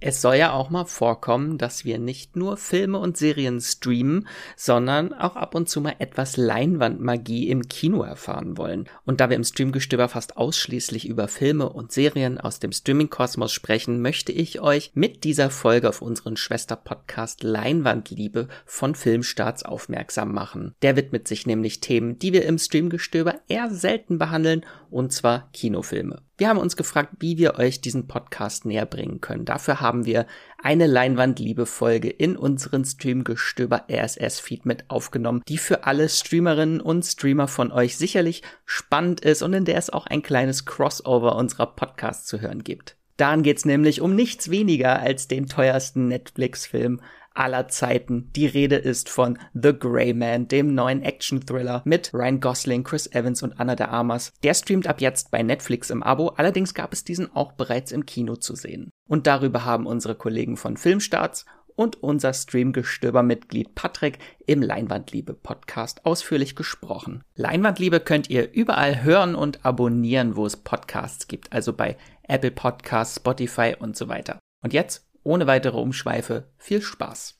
[0.00, 5.12] Es soll ja auch mal vorkommen, dass wir nicht nur Filme und Serien streamen, sondern
[5.12, 8.88] auch ab und zu mal etwas Leinwandmagie im Kino erfahren wollen.
[9.04, 14.00] Und da wir im Streamgestöber fast ausschließlich über Filme und Serien aus dem Streaming-Kosmos sprechen,
[14.00, 20.76] möchte ich euch mit dieser Folge auf unseren Schwester-Podcast Leinwandliebe von Filmstarts aufmerksam machen.
[20.82, 26.22] Der widmet sich nämlich Themen, die wir im Streamgestöber eher selten behandeln, und zwar Kinofilme.
[26.38, 29.44] Wir haben uns gefragt, wie wir euch diesen Podcast näher bringen können.
[29.44, 30.26] Dafür haben wir
[30.62, 37.72] eine Leinwandliebe-Folge in unseren Streamgestöber RSS-Feed mit aufgenommen, die für alle Streamerinnen und Streamer von
[37.72, 42.40] euch sicherlich spannend ist und in der es auch ein kleines Crossover unserer Podcasts zu
[42.40, 42.96] hören gibt.
[43.16, 47.00] Daran geht's nämlich um nichts weniger als den teuersten Netflix-Film
[47.38, 48.30] aller Zeiten.
[48.34, 53.42] Die Rede ist von The Grey Man, dem neuen Action-Thriller mit Ryan Gosling, Chris Evans
[53.42, 54.32] und Anna de Armas.
[54.42, 58.06] Der streamt ab jetzt bei Netflix im Abo, allerdings gab es diesen auch bereits im
[58.06, 58.90] Kino zu sehen.
[59.08, 61.44] Und darüber haben unsere Kollegen von Filmstarts
[61.78, 67.22] und unser Streamgestöber-Mitglied Patrick im Leinwandliebe-Podcast ausführlich gesprochen.
[67.36, 73.16] Leinwandliebe könnt ihr überall hören und abonnieren, wo es Podcasts gibt, also bei Apple Podcasts,
[73.16, 74.40] Spotify und so weiter.
[74.60, 77.38] Und jetzt ohne weitere Umschweife viel Spaß.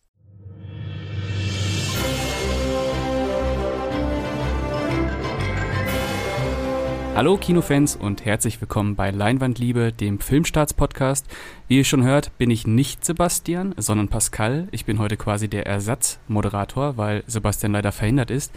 [7.16, 11.26] Hallo Kinofans und herzlich willkommen bei Leinwandliebe, dem Filmstarts-Podcast.
[11.66, 14.68] Wie ihr schon hört, bin ich nicht Sebastian, sondern Pascal.
[14.70, 18.52] Ich bin heute quasi der Ersatzmoderator, weil Sebastian leider verhindert ist.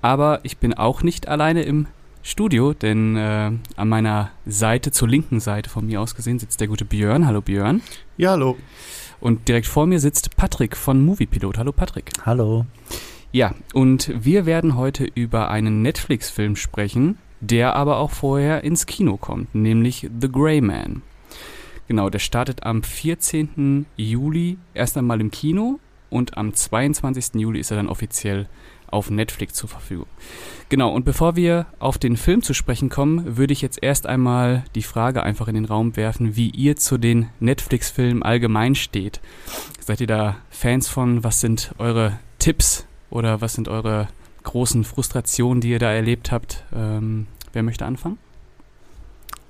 [0.00, 1.88] Aber ich bin auch nicht alleine im
[2.22, 6.68] Studio, denn äh, an meiner Seite, zur linken Seite von mir aus gesehen, sitzt der
[6.68, 7.26] gute Björn.
[7.26, 7.82] Hallo Björn.
[8.16, 8.56] Ja, hallo.
[9.20, 11.58] Und direkt vor mir sitzt Patrick von Moviepilot.
[11.58, 12.10] Hallo Patrick.
[12.24, 12.66] Hallo.
[13.32, 19.16] Ja, und wir werden heute über einen Netflix-Film sprechen, der aber auch vorher ins Kino
[19.16, 21.02] kommt, nämlich The Grey Man.
[21.86, 23.86] Genau, der startet am 14.
[23.96, 27.40] Juli erst einmal im Kino und am 22.
[27.40, 28.48] Juli ist er dann offiziell
[28.90, 30.06] auf Netflix zur Verfügung.
[30.68, 34.64] Genau, und bevor wir auf den Film zu sprechen kommen, würde ich jetzt erst einmal
[34.74, 39.20] die Frage einfach in den Raum werfen, wie ihr zu den Netflix-Filmen allgemein steht.
[39.80, 41.24] Seid ihr da Fans von?
[41.24, 44.08] Was sind eure Tipps oder was sind eure
[44.42, 46.64] großen Frustrationen, die ihr da erlebt habt?
[46.74, 48.18] Ähm, wer möchte anfangen?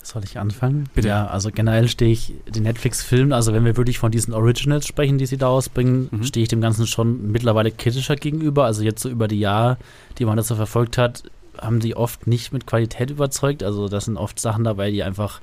[0.02, 0.88] Soll ich anfangen?
[0.94, 1.08] Bitte.
[1.08, 5.18] Ja, also generell stehe ich den Netflix-Filmen, also wenn wir wirklich von diesen Originals sprechen,
[5.18, 6.24] die sie da ausbringen, mhm.
[6.24, 8.64] stehe ich dem Ganzen schon mittlerweile kritischer gegenüber.
[8.64, 9.76] Also jetzt so über die Jahre,
[10.18, 11.24] die man das so verfolgt hat,
[11.58, 13.62] haben sie oft nicht mit Qualität überzeugt.
[13.62, 15.40] Also das sind oft Sachen dabei, die einfach,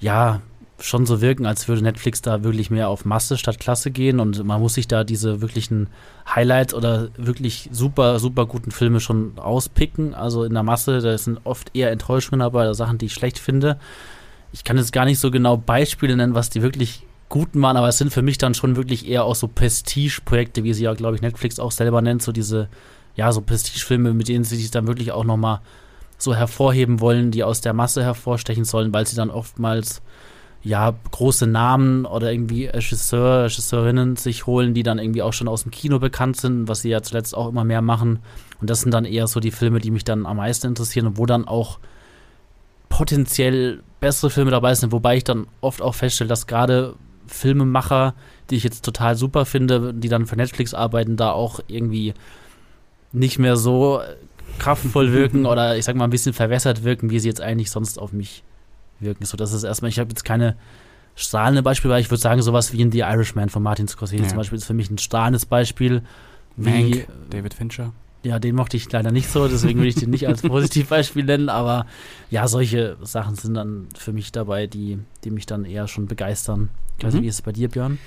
[0.00, 0.40] ja,
[0.80, 4.44] schon so wirken, als würde Netflix da wirklich mehr auf Masse statt Klasse gehen und
[4.44, 5.88] man muss sich da diese wirklichen
[6.32, 10.14] Highlights oder wirklich super, super guten Filme schon auspicken.
[10.14, 13.78] Also in der Masse, da sind oft eher Enttäuschungen dabei, Sachen, die ich schlecht finde.
[14.52, 17.88] Ich kann jetzt gar nicht so genau Beispiele nennen, was die wirklich guten waren, aber
[17.88, 21.16] es sind für mich dann schon wirklich eher auch so Prestige-Projekte, wie sie ja, glaube
[21.16, 22.68] ich, Netflix auch selber nennt, so diese,
[23.16, 25.60] ja, so Prestige-Filme, mit denen sie sich dann wirklich auch nochmal
[26.16, 30.02] so hervorheben wollen, die aus der Masse hervorstechen sollen, weil sie dann oftmals
[30.62, 35.62] ja, große Namen oder irgendwie Regisseur, Regisseurinnen sich holen, die dann irgendwie auch schon aus
[35.62, 38.18] dem Kino bekannt sind, was sie ja zuletzt auch immer mehr machen.
[38.60, 41.18] Und das sind dann eher so die Filme, die mich dann am meisten interessieren und
[41.18, 41.78] wo dann auch
[42.88, 46.94] potenziell bessere Filme dabei sind, wobei ich dann oft auch feststelle, dass gerade
[47.26, 48.14] Filmemacher,
[48.50, 52.14] die ich jetzt total super finde, die dann für Netflix arbeiten, da auch irgendwie
[53.12, 54.00] nicht mehr so
[54.58, 57.98] kraftvoll wirken oder ich sag mal ein bisschen verwässert wirken, wie sie jetzt eigentlich sonst
[57.98, 58.42] auf mich
[59.00, 59.24] wirken.
[59.24, 60.56] So, das ist erstmal, ich habe jetzt keine
[61.14, 64.28] strahlende Beispiele, weil ich würde sagen, sowas wie in The Irishman von Martin Scorsese ja.
[64.28, 66.02] zum Beispiel ist für mich ein strahlendes Beispiel.
[66.56, 67.92] Mank, wie, David Fincher.
[68.24, 71.48] Ja, den mochte ich leider nicht so, deswegen würde ich den nicht als Positivbeispiel nennen,
[71.48, 71.86] aber
[72.30, 76.68] ja, solche Sachen sind dann für mich dabei, die, die mich dann eher schon begeistern.
[76.98, 77.24] Ich weiß nicht, mhm.
[77.24, 77.98] wie ist es bei dir, Björn?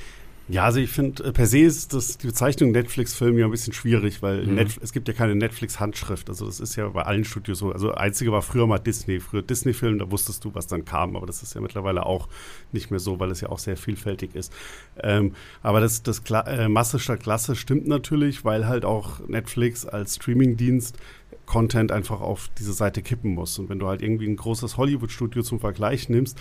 [0.51, 3.71] Ja, also ich finde, äh, per se ist das, die Bezeichnung Netflix-Film ja ein bisschen
[3.71, 4.57] schwierig, weil mhm.
[4.57, 6.27] es gibt ja keine Netflix-Handschrift.
[6.27, 7.71] Also das ist ja bei allen Studios so.
[7.71, 9.21] Also einzige war früher mal Disney.
[9.21, 11.15] Früher Disney-Film, da wusstest du, was dann kam.
[11.15, 12.27] Aber das ist ja mittlerweile auch
[12.73, 14.51] nicht mehr so, weil es ja auch sehr vielfältig ist.
[15.01, 19.85] Ähm, aber das, das Kla äh, Masse statt Klasse stimmt natürlich, weil halt auch Netflix
[19.85, 20.97] als Streaming-Dienst
[21.45, 23.57] Content einfach auf diese Seite kippen muss.
[23.57, 26.37] Und wenn du halt irgendwie ein großes Hollywood-Studio zum Vergleich nimmst,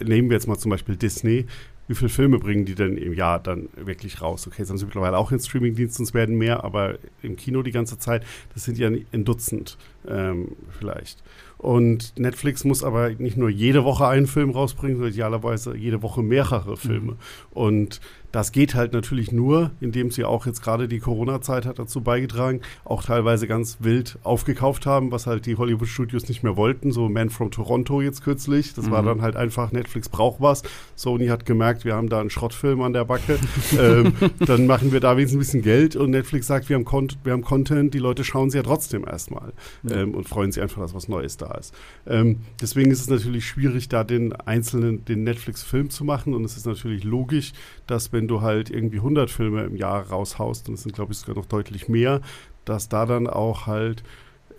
[0.00, 1.46] nehmen wir jetzt mal zum Beispiel Disney,
[1.92, 4.46] wie viele Filme bringen die denn im Jahr dann wirklich raus?
[4.46, 7.70] Okay, jetzt haben sie mittlerweile auch in Streamingdiensten, es werden mehr, aber im Kino die
[7.70, 8.24] ganze Zeit,
[8.54, 9.76] das sind ja ein Dutzend
[10.08, 11.22] ähm, vielleicht.
[11.58, 16.22] Und Netflix muss aber nicht nur jede Woche einen Film rausbringen, sondern idealerweise jede Woche
[16.22, 17.12] mehrere Filme.
[17.12, 17.18] Mhm.
[17.50, 18.00] Und
[18.32, 22.62] das geht halt natürlich nur, indem sie auch jetzt gerade die Corona-Zeit hat dazu beigetragen,
[22.84, 26.92] auch teilweise ganz wild aufgekauft haben, was halt die Hollywood-Studios nicht mehr wollten.
[26.92, 28.72] So Man from Toronto jetzt kürzlich.
[28.74, 28.90] Das mhm.
[28.90, 30.62] war dann halt einfach, Netflix braucht was.
[30.96, 33.38] Sony hat gemerkt, wir haben da einen Schrottfilm an der Backe.
[33.78, 34.14] ähm,
[34.46, 37.32] dann machen wir da wenigstens ein bisschen Geld und Netflix sagt, wir haben, Con wir
[37.32, 39.52] haben Content, die Leute schauen sie ja trotzdem erstmal
[39.82, 39.96] ja.
[39.96, 41.74] ähm, und freuen sich einfach, dass was Neues da ist.
[42.06, 46.56] Ähm, deswegen ist es natürlich schwierig, da den einzelnen, den Netflix-Film zu machen und es
[46.56, 47.52] ist natürlich logisch,
[47.86, 51.12] dass wenn wenn du halt irgendwie 100 Filme im Jahr raushaust, und es sind, glaube
[51.12, 52.20] ich, sogar noch deutlich mehr,
[52.64, 54.04] dass da dann auch halt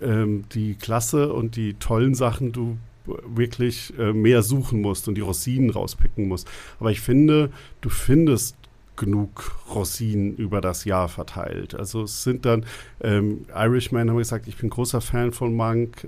[0.01, 5.21] ähm, die Klasse und die tollen Sachen du wirklich äh, mehr suchen musst und die
[5.21, 6.50] Rosinen rauspicken musst.
[6.81, 8.57] Aber ich finde, du findest
[8.98, 11.74] genug Rosinen über das Jahr verteilt.
[11.74, 12.65] Also es sind dann
[13.00, 16.06] ähm, Irishman, haben wir gesagt, ich bin großer Fan von Mank.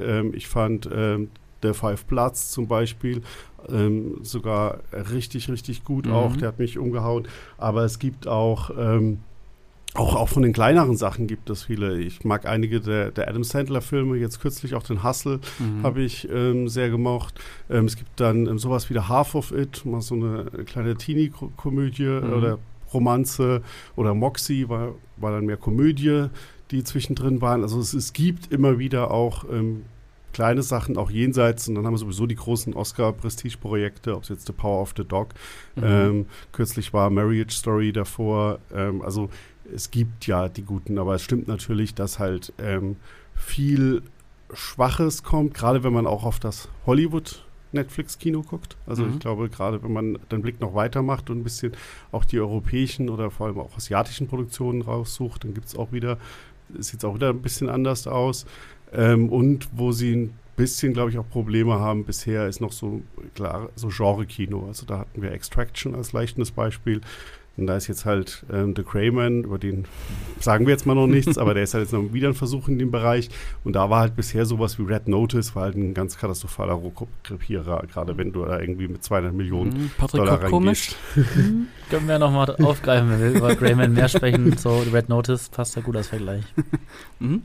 [0.00, 1.30] Ähm, ich fand ähm,
[1.64, 3.22] The Five Bloods zum Beispiel
[3.70, 4.80] ähm, sogar
[5.12, 6.12] richtig, richtig gut mhm.
[6.12, 6.36] auch.
[6.36, 7.28] Der hat mich umgehauen.
[7.58, 9.18] Aber es gibt auch, ähm,
[9.94, 11.98] auch, auch von den kleineren Sachen gibt es viele.
[11.98, 15.82] Ich mag einige der, der Adam Sandler-Filme, jetzt kürzlich auch den Hustle mhm.
[15.82, 17.34] habe ich ähm, sehr gemocht.
[17.70, 20.96] Ähm, es gibt dann ähm, sowas wie The Half of It, mal so eine kleine
[20.96, 22.32] Teenie-Komödie mhm.
[22.32, 22.58] oder
[22.92, 23.62] Romanze
[23.96, 26.26] oder Moxie war, war dann mehr Komödie,
[26.70, 27.62] die zwischendrin waren.
[27.62, 29.82] Also es, es gibt immer wieder auch ähm,
[30.34, 31.68] kleine Sachen, auch jenseits.
[31.68, 35.04] Und dann haben wir sowieso die großen Oscar-Prestige-Projekte, ob es jetzt The Power of the
[35.04, 35.28] Dog,
[35.76, 35.82] mhm.
[35.84, 38.58] ähm, kürzlich war Marriage Story davor.
[38.74, 39.30] Ähm, also
[39.72, 42.96] es gibt ja die guten, aber es stimmt natürlich, dass halt ähm,
[43.34, 44.02] viel
[44.52, 47.42] Schwaches kommt, gerade wenn man auch auf das Hollywood
[47.72, 48.76] Netflix-Kino guckt.
[48.86, 49.14] Also mhm.
[49.14, 51.72] ich glaube, gerade wenn man den Blick noch weitermacht und ein bisschen
[52.12, 56.18] auch die europäischen oder vor allem auch asiatischen Produktionen raussucht, dann gibt es auch wieder,
[56.78, 58.46] sieht es auch wieder ein bisschen anders aus.
[58.94, 63.02] Ähm, und wo sie ein bisschen, glaube ich, auch Probleme haben bisher, ist noch so
[63.34, 64.66] klar, so Genre-Kino.
[64.66, 67.00] Also da hatten wir Extraction als leichtes Beispiel.
[67.56, 69.84] Und da ist jetzt halt ähm, The Crayman, über den
[70.40, 72.66] sagen wir jetzt mal noch nichts, aber der ist halt jetzt noch wieder ein Versuch
[72.66, 73.30] in dem Bereich.
[73.62, 77.84] Und da war halt bisher sowas wie Red Notice, war halt ein ganz katastrophaler Rohkrepierer,
[77.86, 80.50] gerade wenn du da irgendwie mit 200 Millionen mhm, Patrick Dollar reingehst.
[80.50, 80.96] komisch.
[81.14, 81.68] Mhm.
[81.90, 84.56] Können wir nochmal aufgreifen, wenn wir über Crayman mehr sprechen.
[84.56, 86.44] So, Red Notice passt ja gut als Vergleich.
[87.20, 87.42] mhm.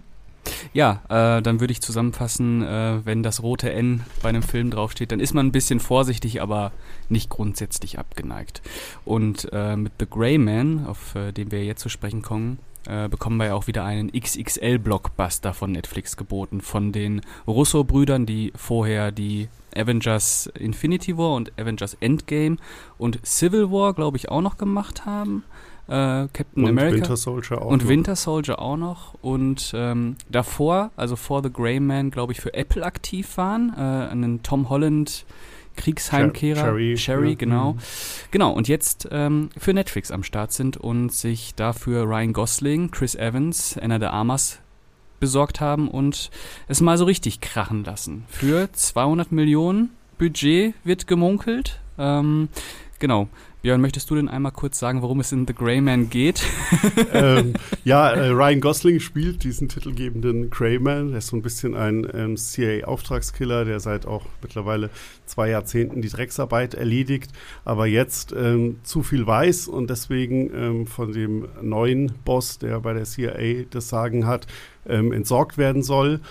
[0.73, 5.11] Ja, äh, dann würde ich zusammenfassen, äh, wenn das rote N bei einem Film draufsteht,
[5.11, 6.71] dann ist man ein bisschen vorsichtig, aber
[7.09, 8.61] nicht grundsätzlich abgeneigt.
[9.05, 13.09] Und äh, mit The Grey Man, auf äh, den wir jetzt zu sprechen kommen, äh,
[13.09, 19.11] bekommen wir ja auch wieder einen XXL-Blockbuster von Netflix geboten, von den Russo-Brüdern, die vorher
[19.11, 22.57] die Avengers Infinity War und Avengers Endgame
[22.97, 25.43] und Civil War, glaube ich, auch noch gemacht haben
[25.89, 26.97] äh, Captain und America.
[26.97, 27.89] Winter Soldier auch und noch.
[27.89, 29.15] Winter Soldier auch noch.
[29.21, 33.73] Und ähm, davor, also vor The Grey Man, glaube ich, für Apple aktiv waren.
[33.75, 35.25] Äh, einen Tom Holland
[35.79, 36.59] Kriegsheimkehrer.
[36.59, 37.35] Sherry, Sherry ja.
[37.35, 37.73] genau.
[37.73, 37.79] Mhm.
[38.31, 43.15] Genau, und jetzt ähm, für Netflix am Start sind und sich dafür Ryan Gosling, Chris
[43.15, 44.59] Evans, Anna de Armas
[45.19, 46.31] besorgt haben und
[46.67, 48.25] es mal so richtig krachen lassen.
[48.27, 51.79] Für 200 Millionen Budget wird gemunkelt.
[51.97, 52.49] Ähm,
[52.99, 53.27] genau.
[53.61, 56.41] Björn, möchtest du denn einmal kurz sagen, worum es in The Grey Man geht?
[57.13, 61.11] ähm, ja, äh, Ryan Gosling spielt diesen titelgebenden Grey Man.
[61.11, 64.89] Er ist so ein bisschen ein ähm, CIA-Auftragskiller, der seit auch mittlerweile
[65.25, 67.31] zwei Jahrzehnten die Drecksarbeit erledigt,
[67.65, 72.93] aber jetzt ähm, zu viel weiß und deswegen ähm, von dem neuen Boss, der bei
[72.93, 74.47] der CIA das Sagen hat,
[74.87, 76.21] ähm, entsorgt werden soll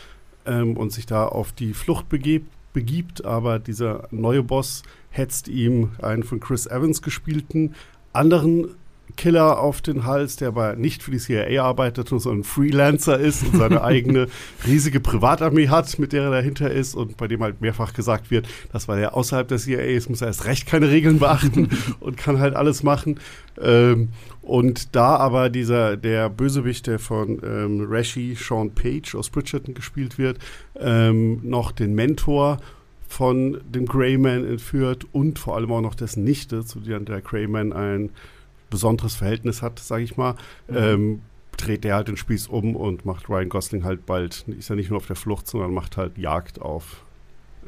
[0.47, 5.91] ähm, und sich da auf die Flucht begibt begibt, aber dieser neue Boss hetzt ihm
[6.01, 7.75] einen von Chris Evans gespielten
[8.13, 8.77] anderen
[9.17, 13.45] Killer auf den Hals, der aber nicht für die CIA arbeitet, sondern ein Freelancer ist
[13.45, 14.29] und seine eigene
[14.67, 18.49] riesige Privatarmee hat, mit der er dahinter ist und bei dem halt mehrfach gesagt wird,
[18.73, 21.69] dass weil er außerhalb der CIA ist, muss er erst recht keine Regeln beachten
[22.01, 23.19] und kann halt alles machen.
[23.61, 24.09] Ähm,
[24.43, 30.17] und da aber dieser, der Bösewicht, der von ähm, Rashi Sean Page aus Bridgerton gespielt
[30.17, 30.39] wird,
[30.77, 32.59] ähm, noch den Mentor
[33.09, 37.73] von dem Greyman entführt und vor allem auch noch dessen Nichte, zu der der Greyman
[37.73, 38.11] ein
[38.71, 40.35] besonderes Verhältnis hat, sage ich mal,
[40.69, 40.77] mhm.
[40.77, 41.23] ähm,
[41.57, 44.91] dreht der halt den Spieß um und macht Ryan Gosling halt bald, ist ja nicht
[44.91, 47.05] nur auf der Flucht, sondern macht halt Jagd auf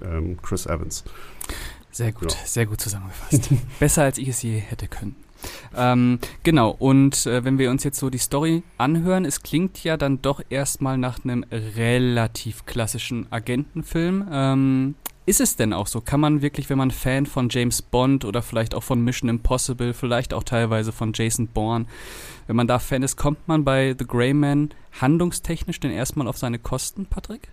[0.02, 1.04] ähm, Chris Evans.
[1.90, 2.38] Sehr gut, ja.
[2.44, 3.50] sehr gut zusammengefasst.
[3.80, 5.16] Besser als ich es je hätte können.
[5.74, 9.96] Ähm, genau, und äh, wenn wir uns jetzt so die Story anhören, es klingt ja
[9.96, 14.28] dann doch erstmal nach einem relativ klassischen Agentenfilm.
[14.30, 14.94] Ähm,
[15.26, 16.00] ist es denn auch so?
[16.00, 19.92] Kann man wirklich, wenn man Fan von James Bond oder vielleicht auch von Mission Impossible,
[19.92, 21.86] vielleicht auch teilweise von Jason Bourne,
[22.46, 26.38] wenn man da Fan ist, kommt man bei The Grey Man handlungstechnisch denn erstmal auf
[26.38, 27.48] seine Kosten, Patrick?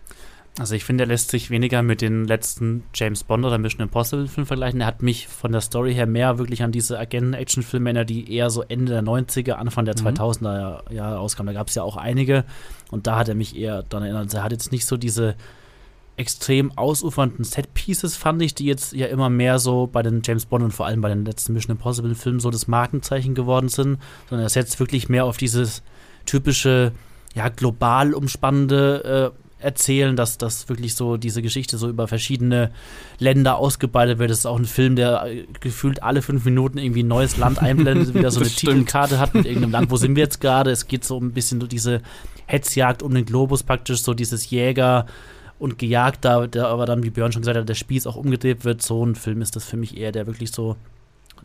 [0.60, 4.28] Also ich finde, er lässt sich weniger mit den letzten James Bond oder Mission Impossible
[4.28, 4.82] Filmen vergleichen.
[4.82, 8.50] Er hat mich von der Story her mehr wirklich an diese Agenten-Action-Filme erinnert, die eher
[8.50, 10.08] so Ende der 90er, Anfang der mhm.
[10.08, 11.54] 2000er Jahre rauskamen.
[11.54, 12.44] Da gab es ja auch einige
[12.90, 14.24] und da hat er mich eher daran erinnert.
[14.24, 15.36] Also er hat jetzt nicht so diese
[16.18, 20.64] extrem ausufernden Set-Pieces, fand ich, die jetzt ja immer mehr so bei den James Bond
[20.64, 24.46] und vor allem bei den letzten Mission Impossible Filmen so das Markenzeichen geworden sind, sondern
[24.46, 25.84] er setzt wirklich mehr auf dieses
[26.26, 26.92] typische,
[27.36, 32.72] ja, global umspannende äh, erzählen, dass das wirklich so diese Geschichte so über verschiedene
[33.20, 34.30] Länder ausgebreitet wird.
[34.32, 37.60] Das ist auch ein Film, der äh, gefühlt alle fünf Minuten irgendwie ein neues Land
[37.60, 39.92] einblendet, wieder so eine Titelkarte hat mit irgendeinem Land.
[39.92, 40.72] Wo sind wir jetzt gerade?
[40.72, 42.02] Es geht so ein bisschen so diese
[42.48, 45.06] Hetzjagd um den Globus praktisch, so dieses Jäger
[45.60, 48.64] und gejagt, da der aber dann, wie Björn schon gesagt hat, der Spieß auch umgedreht
[48.66, 48.82] wird.
[48.82, 50.76] So ein Film ist das für mich eher, der wirklich so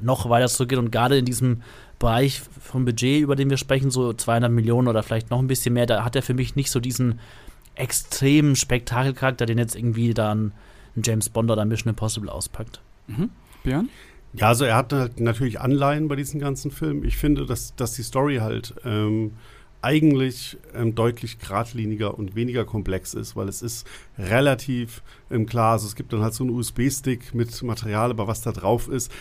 [0.00, 1.62] noch weiter zurückgeht und gerade in diesem
[1.98, 5.74] Bereich vom Budget, über den wir sprechen, so 200 Millionen oder vielleicht noch ein bisschen
[5.74, 7.20] mehr, da hat er für mich nicht so diesen
[7.74, 10.52] extremen Spektakelcharakter, den jetzt irgendwie dann
[10.96, 12.80] ein James Bond oder Mission Impossible auspackt.
[13.06, 13.30] Mhm.
[13.62, 13.88] Björn?
[14.34, 17.04] Ja, also er hat halt natürlich Anleihen bei diesen ganzen Filmen.
[17.04, 19.32] Ich finde, dass, dass die Story halt ähm,
[19.82, 23.86] eigentlich ähm, deutlich geradliniger und weniger komplex ist, weil es ist
[24.18, 28.42] relativ ähm, klar, also es gibt dann halt so einen USB-Stick mit Material, aber was
[28.42, 29.12] da drauf ist,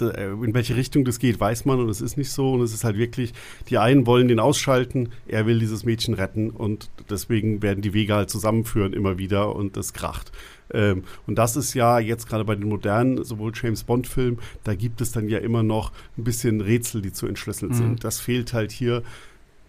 [0.00, 2.52] äh, in welche Richtung das geht, weiß man und es ist nicht so.
[2.52, 3.32] Und es ist halt wirklich,
[3.68, 8.14] die einen wollen den ausschalten, er will dieses Mädchen retten und deswegen werden die Wege
[8.14, 10.32] halt zusammenführen immer wieder und das kracht.
[10.72, 15.00] Ähm, und das ist ja jetzt gerade bei den modernen, sowohl James Bond-Filmen, da gibt
[15.00, 17.76] es dann ja immer noch ein bisschen Rätsel, die zu entschlüsseln mhm.
[17.76, 18.04] sind.
[18.04, 19.02] Das fehlt halt hier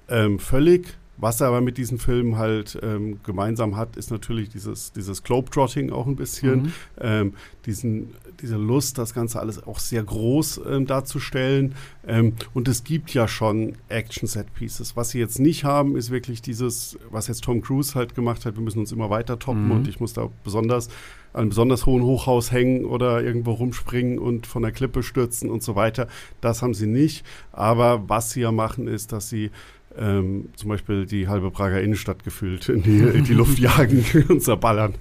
[0.09, 0.97] ähm, völlig.
[1.17, 5.89] Was er aber mit diesen Filmen halt ähm, gemeinsam hat, ist natürlich dieses, dieses Globetrotting
[5.91, 6.63] auch ein bisschen.
[6.63, 6.73] Mhm.
[6.99, 7.33] Ähm,
[7.65, 11.75] diesen, diese Lust, das Ganze alles auch sehr groß ähm, darzustellen.
[12.05, 14.97] Ähm, und es gibt ja schon Action-Set-Pieces.
[14.97, 18.55] Was sie jetzt nicht haben, ist wirklich dieses, was jetzt Tom Cruise halt gemacht hat.
[18.55, 19.71] Wir müssen uns immer weiter toppen mhm.
[19.71, 20.89] und ich muss da besonders
[21.31, 25.63] an einem besonders hohen Hochhaus hängen oder irgendwo rumspringen und von der Klippe stürzen und
[25.63, 26.07] so weiter.
[26.39, 27.25] Das haben sie nicht.
[27.51, 29.51] Aber was sie ja machen, ist, dass sie
[29.97, 34.41] ähm, zum Beispiel die halbe Prager Innenstadt gefühlt in die, in die Luft jagen und
[34.41, 34.95] zerballern.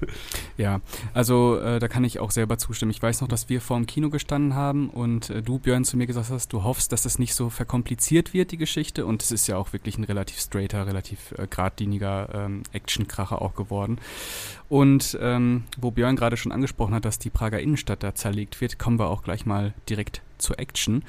[0.57, 0.81] Ja,
[1.13, 2.91] also äh, da kann ich auch selber zustimmen.
[2.91, 5.97] Ich weiß noch, dass wir vor dem Kino gestanden haben und äh, du, Björn, zu
[5.97, 9.07] mir gesagt hast, du hoffst, dass das nicht so verkompliziert wird, die Geschichte.
[9.07, 13.55] Und es ist ja auch wirklich ein relativ straighter, relativ äh, geradliniger ähm, Actionkracher auch
[13.55, 13.99] geworden.
[14.69, 18.79] Und ähm, wo Björn gerade schon angesprochen hat, dass die Prager Innenstadt da zerlegt wird,
[18.79, 21.03] kommen wir auch gleich mal direkt zur Action.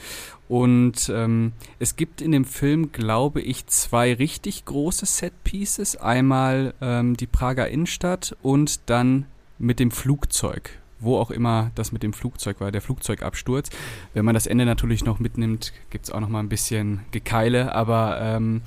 [0.47, 5.97] Und ähm, es gibt in dem Film, glaube ich, zwei richtig große Set-Pieces.
[5.97, 9.25] Einmal ähm, die Prager Innenstadt und dann
[9.57, 13.69] mit dem Flugzeug wo auch immer das mit dem Flugzeug war, der Flugzeugabsturz.
[14.13, 17.75] Wenn man das Ende natürlich noch mitnimmt, gibt es auch noch mal ein bisschen Gekeile,
[17.75, 18.61] aber ähm,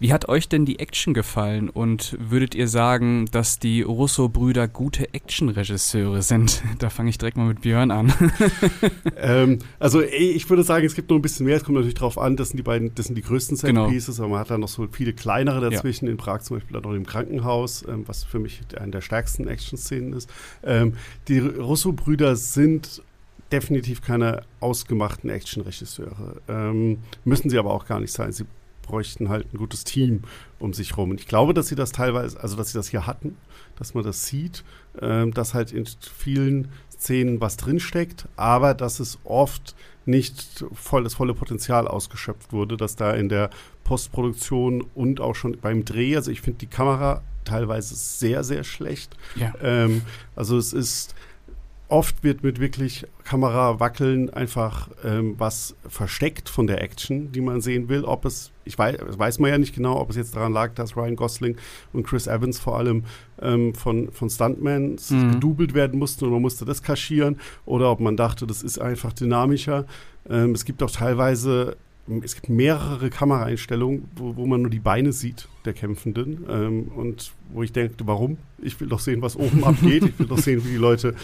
[0.00, 5.12] wie hat euch denn die Action gefallen und würdet ihr sagen, dass die Russo-Brüder gute
[5.12, 6.62] Action-Regisseure sind?
[6.78, 8.12] Da fange ich direkt mal mit Björn an.
[9.16, 11.56] ähm, also ich würde sagen, es gibt noch ein bisschen mehr.
[11.56, 14.26] Es kommt natürlich darauf an, das sind die beiden, das sind die größten Set-Pieces, genau.
[14.26, 16.06] aber man hat da noch so viele kleinere dazwischen.
[16.06, 16.12] Ja.
[16.12, 20.12] In Prag zum Beispiel auch im Krankenhaus, ähm, was für mich eine der stärksten Action-Szenen
[20.12, 20.30] ist.
[20.62, 20.94] Ähm,
[21.26, 23.02] die Russo-Brüder sind
[23.52, 26.40] definitiv keine ausgemachten Action-Regisseure.
[26.48, 28.32] Ähm, müssen sie aber auch gar nicht sein.
[28.32, 28.44] Sie
[28.82, 30.22] bräuchten halt ein gutes Team
[30.58, 31.10] um sich rum.
[31.10, 33.36] Und ich glaube, dass sie das teilweise, also dass sie das hier hatten,
[33.76, 34.64] dass man das sieht,
[35.00, 41.14] ähm, dass halt in vielen Szenen was drinsteckt, aber dass es oft nicht voll das
[41.14, 43.50] volle Potenzial ausgeschöpft wurde, dass da in der
[43.84, 49.16] Postproduktion und auch schon beim Dreh, also ich finde die Kamera teilweise sehr, sehr schlecht.
[49.36, 49.54] Ja.
[49.62, 50.02] Ähm,
[50.34, 51.14] also es ist
[51.88, 57.88] oft wird mit wirklich Kamerawackeln einfach ähm, was versteckt von der Action, die man sehen
[57.88, 58.04] will.
[58.04, 60.96] Ob es, ich weiß, weiß man ja nicht genau, ob es jetzt daran lag, dass
[60.96, 61.56] Ryan Gosling
[61.92, 63.04] und Chris Evans vor allem
[63.40, 65.32] ähm, von, von Stuntmans mhm.
[65.32, 69.14] gedoubelt werden mussten und man musste das kaschieren oder ob man dachte, das ist einfach
[69.14, 69.86] dynamischer.
[70.28, 71.76] Ähm, es gibt auch teilweise
[72.22, 77.32] es gibt mehrere Kameraeinstellungen, wo, wo man nur die Beine sieht der Kämpfenden ähm, und
[77.50, 78.38] wo ich denke, warum?
[78.60, 80.04] Ich will doch sehen, was oben abgeht.
[80.04, 81.14] Ich will doch sehen, wie die Leute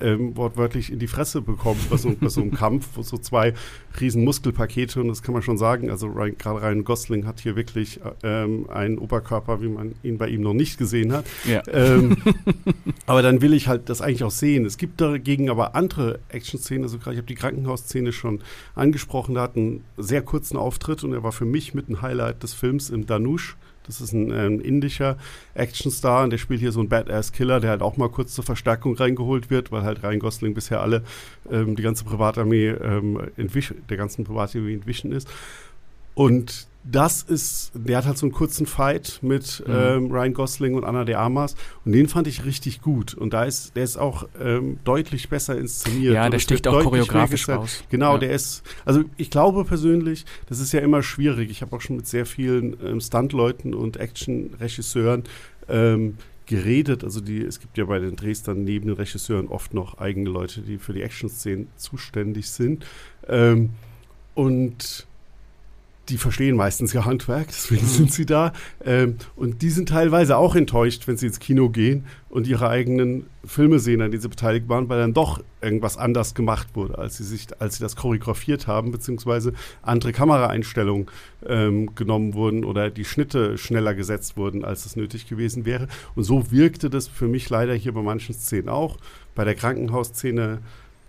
[0.00, 3.54] ähm, wortwörtlich in die Fresse bekommen bei so, bei so einem Kampf, wo so zwei
[4.00, 5.90] riesen Muskelpakete und das kann man schon sagen.
[5.90, 10.40] Also gerade Ryan Gosling hat hier wirklich ähm, einen Oberkörper, wie man ihn bei ihm
[10.40, 11.26] noch nicht gesehen hat.
[11.46, 11.62] Ja.
[11.72, 12.16] Ähm,
[13.06, 14.64] aber dann will ich halt das eigentlich auch sehen.
[14.64, 16.84] Es gibt dagegen aber andere Action-Szenen.
[16.84, 18.40] Also gerade ich habe die Krankenhausszene schon
[18.74, 19.34] angesprochen.
[19.34, 22.54] Da hat einen sehr kurzen Auftritt und er war für mich mit ein Highlight des
[22.54, 23.56] Films im Danush.
[23.90, 25.16] Das ist ein, ein indischer
[25.54, 28.94] Actionstar und der spielt hier so einen Badass-Killer, der halt auch mal kurz zur Verstärkung
[28.94, 31.02] reingeholt wird, weil halt Ryan Gosling bisher alle,
[31.50, 35.28] ähm, die ganze Privatarmee, ähm, der ganzen Privatarmee entwichen ist.
[36.14, 39.74] Und das ist, der hat halt so einen kurzen Fight mit mhm.
[39.74, 43.44] ähm, Ryan Gosling und Anna de Armas und den fand ich richtig gut und da
[43.44, 46.14] ist, der ist auch ähm, deutlich besser inszeniert.
[46.14, 47.84] Ja, der sticht auch choreografisch raus.
[47.90, 48.18] Genau, ja.
[48.18, 51.50] der ist, also ich glaube persönlich, das ist ja immer schwierig.
[51.50, 55.24] Ich habe auch schon mit sehr vielen ähm, Stuntleuten und Action-Regisseuren
[55.68, 57.04] ähm, geredet.
[57.04, 60.30] Also die, es gibt ja bei den Drehs dann neben den Regisseuren oft noch eigene
[60.30, 62.86] Leute, die für die Action-Szenen zuständig sind.
[63.28, 63.70] Ähm,
[64.34, 65.06] und
[66.10, 67.90] die verstehen meistens ihr Handwerk, deswegen mhm.
[67.90, 68.52] sind sie da.
[68.84, 73.26] Ähm, und die sind teilweise auch enttäuscht, wenn sie ins Kino gehen und ihre eigenen
[73.44, 77.16] Filme sehen, an denen sie beteiligt waren, weil dann doch irgendwas anders gemacht wurde, als
[77.16, 79.52] sie sich, als sie das choreografiert haben, beziehungsweise
[79.82, 81.06] andere Kameraeinstellungen
[81.46, 85.88] ähm, genommen wurden oder die Schnitte schneller gesetzt wurden, als es nötig gewesen wäre.
[86.14, 88.96] Und so wirkte das für mich leider hier bei manchen Szenen auch,
[89.34, 90.58] bei der Krankenhausszene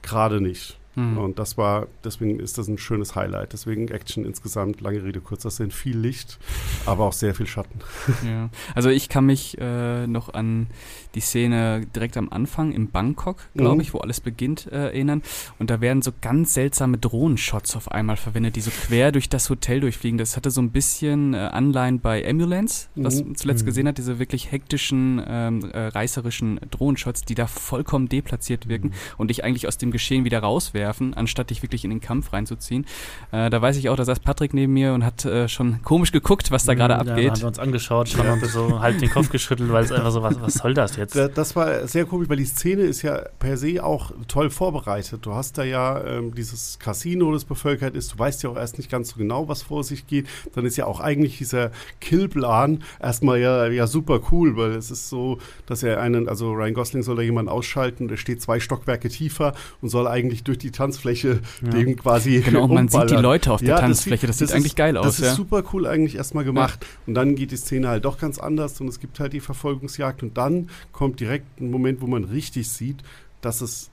[0.01, 0.81] gerade nicht.
[0.95, 1.17] Mhm.
[1.17, 3.53] Und das war, deswegen ist das ein schönes Highlight.
[3.53, 6.39] Deswegen Action insgesamt, lange Rede, kurzer Sinn, viel Licht,
[6.86, 7.79] aber auch sehr viel Schatten.
[8.21, 8.50] Ja.
[8.75, 10.67] Also ich kann mich äh, noch an
[11.15, 13.81] die Szene direkt am Anfang in Bangkok, glaube mhm.
[13.81, 15.21] ich, wo alles beginnt, äh, erinnern.
[15.60, 19.50] Und da werden so ganz seltsame Drohnenshots auf einmal verwendet, die so quer durch das
[19.50, 20.17] Hotel durchfliegen.
[20.17, 23.27] Das hatte so ein bisschen äh, Anleihen bei Ambulance, was mhm.
[23.27, 23.65] man zuletzt mhm.
[23.65, 28.93] gesehen hat, diese wirklich hektischen, ähm, äh, reißerischen Drohnenshots, die da vollkommen deplatziert wirken mhm.
[29.17, 30.39] und dich eigentlich aus dem Geschehen wieder
[30.82, 32.86] rauswerfen, anstatt dich wirklich in den Kampf reinzuziehen.
[33.32, 36.12] Äh, da weiß ich auch, da saß Patrick neben mir und hat äh, schon komisch
[36.12, 37.28] geguckt, was da mhm, gerade ja, abgeht.
[37.28, 38.38] Da haben wir uns angeschaut, schon ja.
[38.46, 41.16] so halb den Kopf geschüttelt, weil es einfach so, was, was soll das jetzt?
[41.16, 41.38] jetzt.
[41.38, 45.26] Das war sehr komisch, weil die Szene ist ja per se auch toll vorbereitet.
[45.26, 48.14] Du hast da ja ähm, dieses Casino, das bevölkert ist.
[48.14, 50.28] Du weißt ja auch erst nicht ganz so genau, was vor sich geht.
[50.54, 55.10] Dann ist ja auch eigentlich dieser Killplan erstmal ja, ja super cool, weil es ist
[55.10, 59.10] so, dass er einen, also Ryan Gosling soll da jemanden ausschalten, der steht zwei Stockwerke
[59.10, 61.70] tiefer und soll eigentlich durch die Tanzfläche ja.
[61.70, 62.42] dem quasi.
[62.42, 64.28] Genau, und man sieht die Leute auf der ja, Tanzfläche.
[64.28, 65.18] Das, sieht, das sieht eigentlich geil aus.
[65.18, 66.80] Das ist super cool eigentlich erstmal gemacht.
[66.82, 66.88] Ja.
[67.08, 70.24] Und dann geht die Szene halt doch ganz anders und es gibt halt die Verfolgungsjagd
[70.24, 72.98] und dann kommt direkt ein Moment, wo man richtig sieht,
[73.42, 73.90] dass es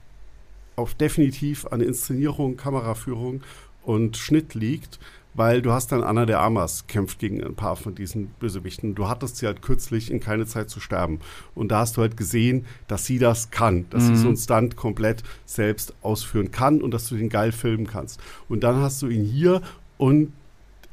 [0.75, 3.41] auf definitiv an Inszenierung, Kameraführung
[3.83, 4.99] und Schnitt liegt,
[5.39, 8.93] weil du hast dann Anna de Armas kämpft gegen ein paar von diesen Bösewichten.
[8.93, 11.21] Du hattest sie halt kürzlich in keine Zeit zu sterben.
[11.55, 14.15] Und da hast du halt gesehen, dass sie das kann, dass mhm.
[14.15, 18.19] sie so einen Stunt komplett selbst ausführen kann und dass du den geil filmen kannst.
[18.49, 19.61] Und dann hast du ihn hier
[19.97, 20.33] und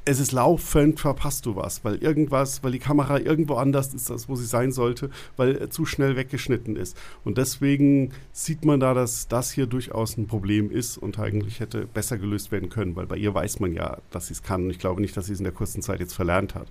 [0.08, 4.28] es ist laufend, verpasst du was, weil irgendwas, weil die Kamera irgendwo anders ist, als
[4.28, 6.96] wo sie sein sollte, weil er zu schnell weggeschnitten ist.
[7.24, 11.86] Und deswegen sieht man da, dass das hier durchaus ein Problem ist und eigentlich hätte
[11.86, 14.64] besser gelöst werden können, weil bei ihr weiß man ja, dass sie es kann.
[14.64, 16.68] Und ich glaube nicht, dass sie es in der kurzen Zeit jetzt verlernt hat.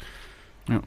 [0.70, 0.82] Ja.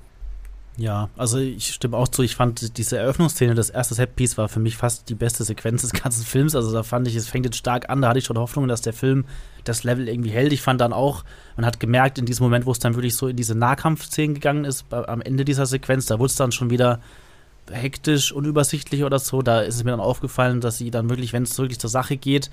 [0.79, 2.23] Ja, also ich stimme auch zu.
[2.23, 5.93] Ich fand diese Eröffnungsszene, das erste Setpiece war für mich fast die beste Sequenz des
[6.03, 6.55] ganzen Films.
[6.55, 8.01] Also da fand ich, es fängt jetzt stark an.
[8.01, 9.25] Da hatte ich schon Hoffnung, dass der Film
[9.65, 10.53] das Level irgendwie hält.
[10.53, 11.25] Ich fand dann auch,
[11.57, 14.65] man hat gemerkt, in diesem Moment, wo es dann wirklich so in diese Nahkampfszenen gegangen
[14.65, 17.01] ist, am Ende dieser Sequenz, da wurde es dann schon wieder
[17.73, 19.43] hektisch, unübersichtlich oder so.
[19.43, 22.17] Da ist es mir dann aufgefallen, dass sie dann wirklich, wenn es wirklich zur Sache
[22.17, 22.51] geht,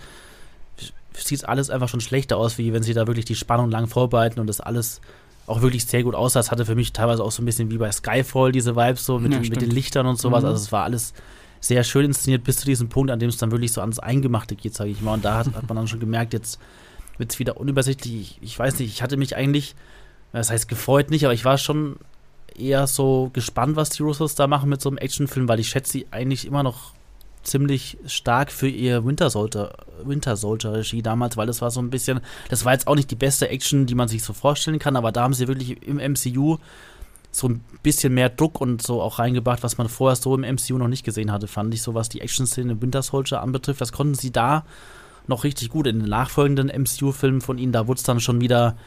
[1.13, 4.39] sieht alles einfach schon schlechter aus, wie wenn sie da wirklich die Spannung lang vorbereiten
[4.39, 4.99] und das alles
[5.47, 6.39] auch wirklich sehr gut aussah.
[6.39, 9.19] Es hatte für mich teilweise auch so ein bisschen wie bei Skyfall diese Vibes so
[9.19, 10.43] mit, ja, mit den Lichtern und sowas.
[10.43, 10.49] Mhm.
[10.49, 11.13] Also es war alles
[11.60, 14.55] sehr schön inszeniert bis zu diesem Punkt, an dem es dann wirklich so ans Eingemachte
[14.55, 15.13] geht, sage ich mal.
[15.13, 16.60] Und da hat, hat man dann schon gemerkt, jetzt
[17.17, 18.13] wird es wieder unübersichtlich.
[18.15, 19.75] Ich, ich, weiß nicht, ich hatte mich eigentlich,
[20.31, 21.97] das heißt gefreut nicht, aber ich war schon
[22.55, 25.91] eher so gespannt, was die Russos da machen mit so einem Actionfilm, weil ich schätze
[25.91, 26.94] sie eigentlich immer noch
[27.45, 29.71] ziemlich stark für ihr Winter Soldier,
[30.03, 33.12] Winter Soldier Regie damals, weil das war so ein bisschen, das war jetzt auch nicht
[33.12, 35.97] die beste Action, die man sich so vorstellen kann, aber da haben sie wirklich im
[35.97, 36.58] MCU
[37.31, 40.77] so ein bisschen mehr Druck und so auch reingebracht, was man vorher so im MCU
[40.77, 43.81] noch nicht gesehen hatte, fand ich, so was die Action-Szene im Winter Soldier anbetrifft.
[43.81, 44.65] Das konnten sie da
[45.27, 45.88] noch richtig gut.
[45.88, 48.77] In den nachfolgenden MCU-Filmen von ihnen, da wurde es dann schon wieder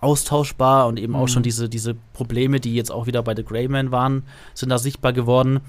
[0.00, 1.18] austauschbar und eben mhm.
[1.18, 4.22] auch schon diese, diese Probleme, die jetzt auch wieder bei The Greyman waren,
[4.54, 5.60] sind da sichtbar geworden.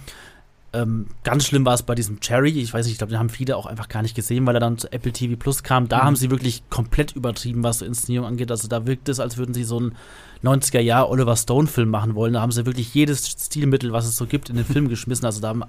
[0.71, 2.51] Ähm, ganz schlimm war es bei diesem Cherry.
[2.51, 4.59] Ich weiß nicht, ich glaube, den haben viele auch einfach gar nicht gesehen, weil er
[4.59, 5.87] dann zu Apple TV Plus kam.
[5.87, 6.03] Da mhm.
[6.03, 8.51] haben sie wirklich komplett übertrieben, was so Inszenierung angeht.
[8.51, 9.95] Also da wirkt es, als würden sie so einen
[10.43, 12.33] 90er-Jahr Oliver Stone-Film machen wollen.
[12.33, 15.25] Da haben sie wirklich jedes Stilmittel, was es so gibt, in den Film geschmissen.
[15.25, 15.63] Also da haben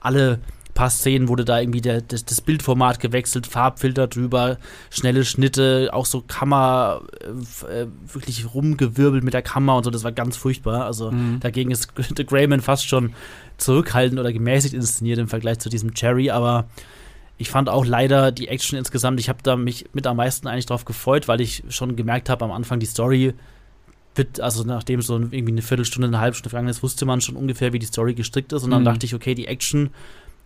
[0.00, 0.40] alle
[0.74, 4.58] paar Szenen wurde da irgendwie der, das, das, Bildformat gewechselt, Farbfilter drüber,
[4.90, 10.04] schnelle Schnitte, auch so Kammer äh, äh, wirklich rumgewirbelt mit der Kamera und so, das
[10.04, 10.84] war ganz furchtbar.
[10.86, 11.40] Also mhm.
[11.40, 13.12] dagegen ist The Greyman fast schon
[13.56, 16.66] zurückhaltend oder gemäßigt inszeniert im Vergleich zu diesem Cherry, aber
[17.38, 20.66] ich fand auch leider die Action insgesamt, ich habe da mich mit am meisten eigentlich
[20.66, 23.34] drauf gefreut, weil ich schon gemerkt habe am Anfang, die Story
[24.14, 27.36] wird, also nachdem so irgendwie eine Viertelstunde, eine halbe Stunde vergangen ist, wusste man schon
[27.36, 28.86] ungefähr, wie die Story gestrickt ist und dann mhm.
[28.86, 29.90] dachte ich, okay, die Action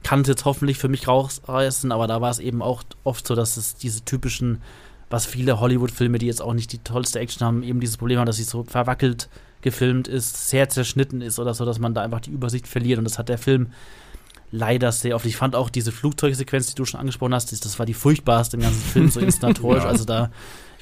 [0.02, 3.34] kann es jetzt hoffentlich für mich rausreißen, aber da war es eben auch oft so,
[3.34, 4.62] dass es diese typischen
[5.10, 8.26] was viele Hollywood-Filme, die jetzt auch nicht die tollste Action haben, eben dieses Problem haben,
[8.26, 9.28] dass sie so verwackelt
[9.62, 12.98] gefilmt ist, sehr zerschnitten ist oder so, dass man da einfach die Übersicht verliert.
[12.98, 13.72] Und das hat der Film
[14.50, 15.26] leider sehr oft.
[15.26, 18.62] Ich fand auch diese Flugzeugsequenz, die du schon angesprochen hast, das war die furchtbarste im
[18.62, 19.82] ganzen Film, so instatorisch.
[19.82, 19.88] ja.
[19.88, 20.30] Also da,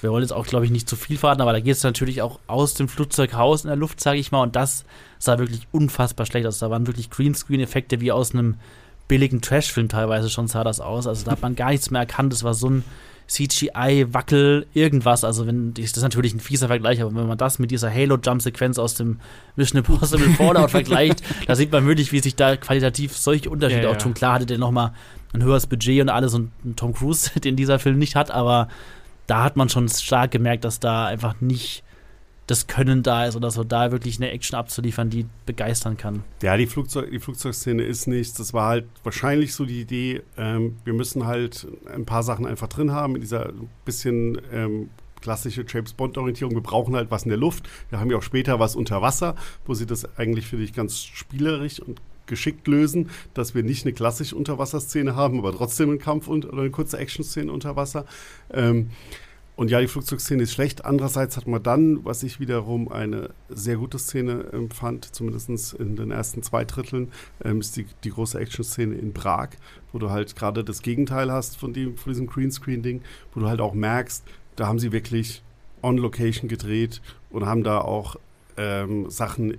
[0.01, 2.21] wir wollen jetzt auch, glaube ich, nicht zu viel verraten, aber da geht es natürlich
[2.23, 4.43] auch aus dem Flugzeug raus in der Luft, sage ich mal.
[4.43, 4.85] Und das
[5.19, 6.59] sah wirklich unfassbar schlecht aus.
[6.59, 8.57] Da waren wirklich Greenscreen-Effekte wie aus einem
[9.09, 11.07] billigen Trash-Film teilweise schon sah das aus.
[11.07, 12.33] Also da hat man gar nichts mehr erkannt.
[12.33, 12.85] Das war so ein
[13.27, 15.25] CGI, Wackel, irgendwas.
[15.25, 18.79] Also, wenn, das ist natürlich ein fieser Vergleich, aber wenn man das mit dieser Halo-Jump-Sequenz
[18.79, 19.21] aus dem
[19.57, 23.91] Mission Impossible Fallout vergleicht, da sieht man wirklich, wie sich da qualitativ solche Unterschiede ja,
[23.91, 24.15] auch tun.
[24.15, 24.93] Klar hatte der nochmal
[25.33, 28.69] ein höheres Budget und alles und Tom Cruise, den dieser Film nicht hat, aber
[29.27, 31.84] da hat man schon stark gemerkt, dass da einfach nicht
[32.47, 36.25] das Können da ist oder so, da wirklich eine Action abzuliefern, die begeistern kann.
[36.43, 38.35] Ja, die, Flugzeug, die Flugzeugszene ist nichts.
[38.35, 42.69] Das war halt wahrscheinlich so die Idee, ähm, wir müssen halt ein paar Sachen einfach
[42.69, 43.53] drin haben in dieser
[43.85, 44.91] bisschen ähm,
[45.23, 46.55] klassische James Bond-Orientierung.
[46.55, 47.67] Wir brauchen halt was in der Luft.
[47.89, 50.99] Wir haben ja auch später was unter Wasser, wo sie das eigentlich, finde ich, ganz
[50.99, 56.29] spielerisch und geschickt lösen, dass wir nicht eine klassische Unterwasserszene haben, aber trotzdem einen Kampf
[56.29, 58.05] und, oder eine kurze Action-Szene unter Wasser.
[58.53, 58.91] Ähm,
[59.57, 60.85] und ja, die Flugzeugszene ist schlecht.
[60.85, 65.95] Andererseits hat man dann, was ich wiederum eine sehr gute Szene ähm, fand, zumindest in
[65.95, 67.13] den ersten zwei Dritteln,
[67.45, 69.51] ähm, ist die, die große Action-Szene in Prag,
[69.93, 73.61] wo du halt gerade das Gegenteil hast von, dem, von diesem Greenscreen-Ding, wo du halt
[73.61, 74.25] auch merkst,
[74.57, 75.43] da haben sie wirklich
[75.83, 78.17] on Location gedreht und haben da auch
[78.57, 79.59] ähm, Sachen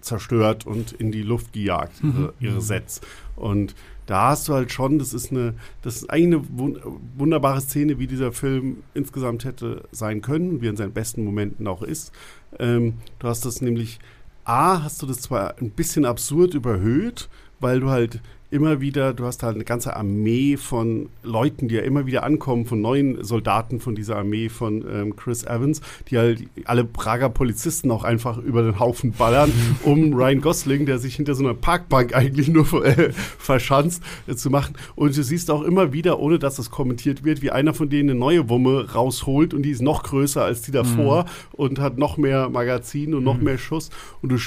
[0.00, 2.32] zerstört und in die Luft gejagt, ihre, mhm.
[2.40, 3.00] ihre Sets.
[3.36, 3.74] Und
[4.06, 6.80] da hast du halt schon, das ist eine, das ist eigentlich eine
[7.16, 11.66] wunderbare Szene, wie dieser Film insgesamt hätte sein können, wie er in seinen besten Momenten
[11.66, 12.12] auch ist.
[12.58, 13.98] Ähm, du hast das nämlich,
[14.44, 19.24] A, hast du das zwar ein bisschen absurd überhöht, weil du halt immer wieder, du
[19.24, 23.80] hast halt eine ganze Armee von Leuten, die ja immer wieder ankommen, von neuen Soldaten
[23.80, 28.62] von dieser Armee von ähm, Chris Evans, die halt alle Prager Polizisten auch einfach über
[28.62, 33.12] den Haufen ballern, um Ryan Gosling, der sich hinter so einer Parkbank eigentlich nur äh,
[33.12, 34.76] verschanzt, äh, zu machen.
[34.94, 38.10] Und du siehst auch immer wieder, ohne dass das kommentiert wird, wie einer von denen
[38.10, 41.28] eine neue Wumme rausholt und die ist noch größer als die davor mhm.
[41.52, 43.44] und hat noch mehr Magazin und noch mhm.
[43.44, 43.90] mehr Schuss.
[44.22, 44.38] Und du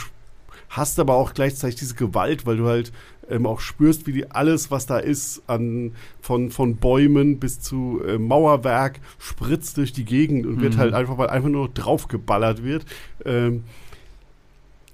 [0.69, 2.91] hast aber auch gleichzeitig diese Gewalt, weil du halt
[3.29, 8.01] ähm, auch spürst, wie die alles, was da ist, an, von, von Bäumen bis zu
[8.05, 10.61] äh, Mauerwerk, spritzt durch die Gegend und mhm.
[10.61, 12.85] wird halt einfach, weil einfach nur draufgeballert wird.
[13.25, 13.63] Ähm,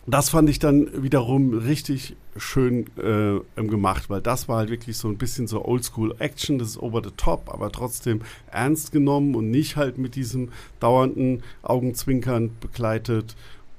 [0.07, 5.07] das fand ich dann wiederum richtig schön äh, gemacht, weil das war halt wirklich so
[5.07, 9.77] ein bisschen so Oldschool-Action, das ist over the top, aber trotzdem ernst genommen und nicht
[9.77, 13.35] halt mit diesem dauernden Augenzwinkern begleitet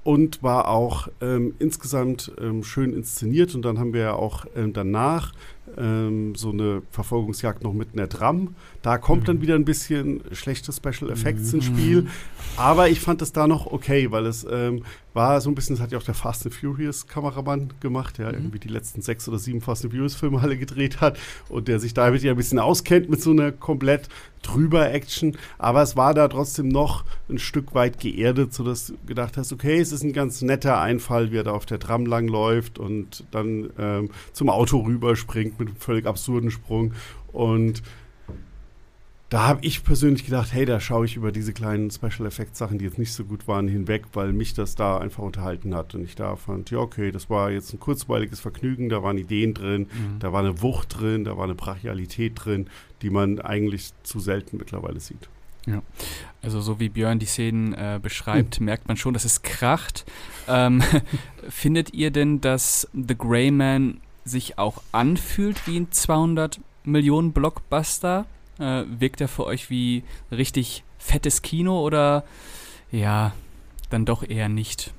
[0.06, 3.56] und war auch ähm, insgesamt ähm, schön inszeniert.
[3.56, 5.32] Und dann haben wir ja auch ähm, danach
[5.76, 8.54] ähm, so eine Verfolgungsjagd noch mit einer Tram.
[8.82, 9.26] Da kommt mhm.
[9.26, 11.58] dann wieder ein bisschen schlechte Special Effects mhm.
[11.58, 12.06] ins Spiel.
[12.56, 15.82] Aber ich fand es da noch okay, weil es ähm, war so ein bisschen, das
[15.82, 18.34] hat ja auch der Fast and Furious Kameramann gemacht, der mhm.
[18.34, 21.80] irgendwie die letzten sechs oder sieben Fast and Furious Filme alle gedreht hat und der
[21.80, 24.08] sich damit ja ein bisschen auskennt mit so einer komplett
[24.46, 25.36] drüber Action.
[25.58, 29.78] Aber es war da trotzdem noch ein Stück weit geerdet, sodass du gedacht hast, okay,
[29.78, 33.70] es ist ein ganz netter Einfall, wie er da auf der Tram langläuft und dann
[33.78, 36.92] ähm, zum Auto rüberspringt mit einem völlig absurden Sprung
[37.32, 37.82] und
[39.28, 42.78] da habe ich persönlich gedacht, hey, da schaue ich über diese kleinen Special Effects Sachen,
[42.78, 45.96] die jetzt nicht so gut waren, hinweg, weil mich das da einfach unterhalten hat.
[45.96, 49.52] Und ich da fand, ja, okay, das war jetzt ein kurzweiliges Vergnügen, da waren Ideen
[49.52, 50.20] drin, mhm.
[50.20, 52.68] da war eine Wucht drin, da war eine Brachialität drin,
[53.02, 55.28] die man eigentlich zu selten mittlerweile sieht.
[55.66, 55.82] Ja,
[56.42, 58.66] also so wie Björn die Szenen äh, beschreibt, mhm.
[58.66, 60.04] merkt man schon, dass es kracht.
[60.46, 60.84] Ähm,
[61.48, 68.26] findet ihr denn, dass The Grey Man sich auch anfühlt wie ein 200 Millionen Blockbuster?
[68.58, 72.24] Äh, wirkt er für euch wie richtig fettes Kino oder
[72.90, 73.32] ja,
[73.90, 74.94] dann doch eher nicht?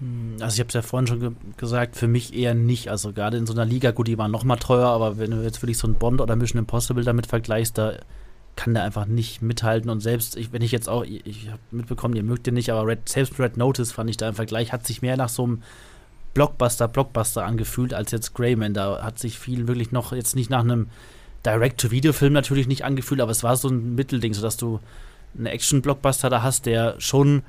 [0.00, 2.88] Hm, also ich habe es ja vorhin schon ge gesagt, für mich eher nicht.
[2.88, 5.42] Also gerade in so einer Liga, gut, die waren noch mal teuer, aber wenn du
[5.42, 7.94] jetzt wirklich so ein Bond oder Mission Impossible damit vergleichst, da
[8.56, 9.90] kann der einfach nicht mithalten.
[9.90, 12.70] Und selbst, ich, wenn ich jetzt auch, ich, ich habe mitbekommen, ihr mögt den nicht,
[12.70, 15.44] aber Red, selbst Red Notice fand ich da im Vergleich, hat sich mehr nach so
[15.44, 15.62] einem
[16.34, 18.74] Blockbuster, Blockbuster angefühlt als jetzt Greyman.
[18.74, 20.88] Da hat sich viel wirklich noch jetzt nicht nach einem
[21.46, 24.80] Direct-to-Video-Film natürlich nicht angefühlt, aber es war so ein Mittelding, sodass du
[25.36, 27.42] einen Action-Blockbuster da hast, der schon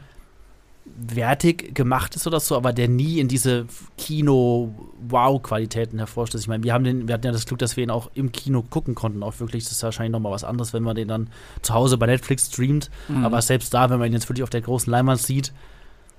[0.86, 3.66] wertig gemacht ist oder so, aber der nie in diese
[3.98, 6.44] Kino-Wow-Qualitäten hervorstellt.
[6.44, 8.32] Ich meine, wir haben den, wir hatten ja das Glück, dass wir ihn auch im
[8.32, 9.24] Kino gucken konnten.
[9.24, 11.30] Auch wirklich, das ist wahrscheinlich nochmal was anderes, wenn man den dann
[11.64, 12.92] zu Hause bei Netflix streamt.
[13.08, 13.26] Mhm.
[13.26, 15.54] Aber selbst da, wenn man ihn jetzt wirklich auf der großen Leinwand sieht,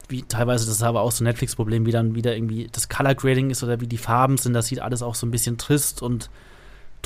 [0.09, 3.15] wie teilweise, das ist aber auch so ein Netflix-Problem, wie dann wieder irgendwie das Color
[3.15, 6.03] Grading ist oder wie die Farben sind, das sieht alles auch so ein bisschen trist
[6.03, 6.29] und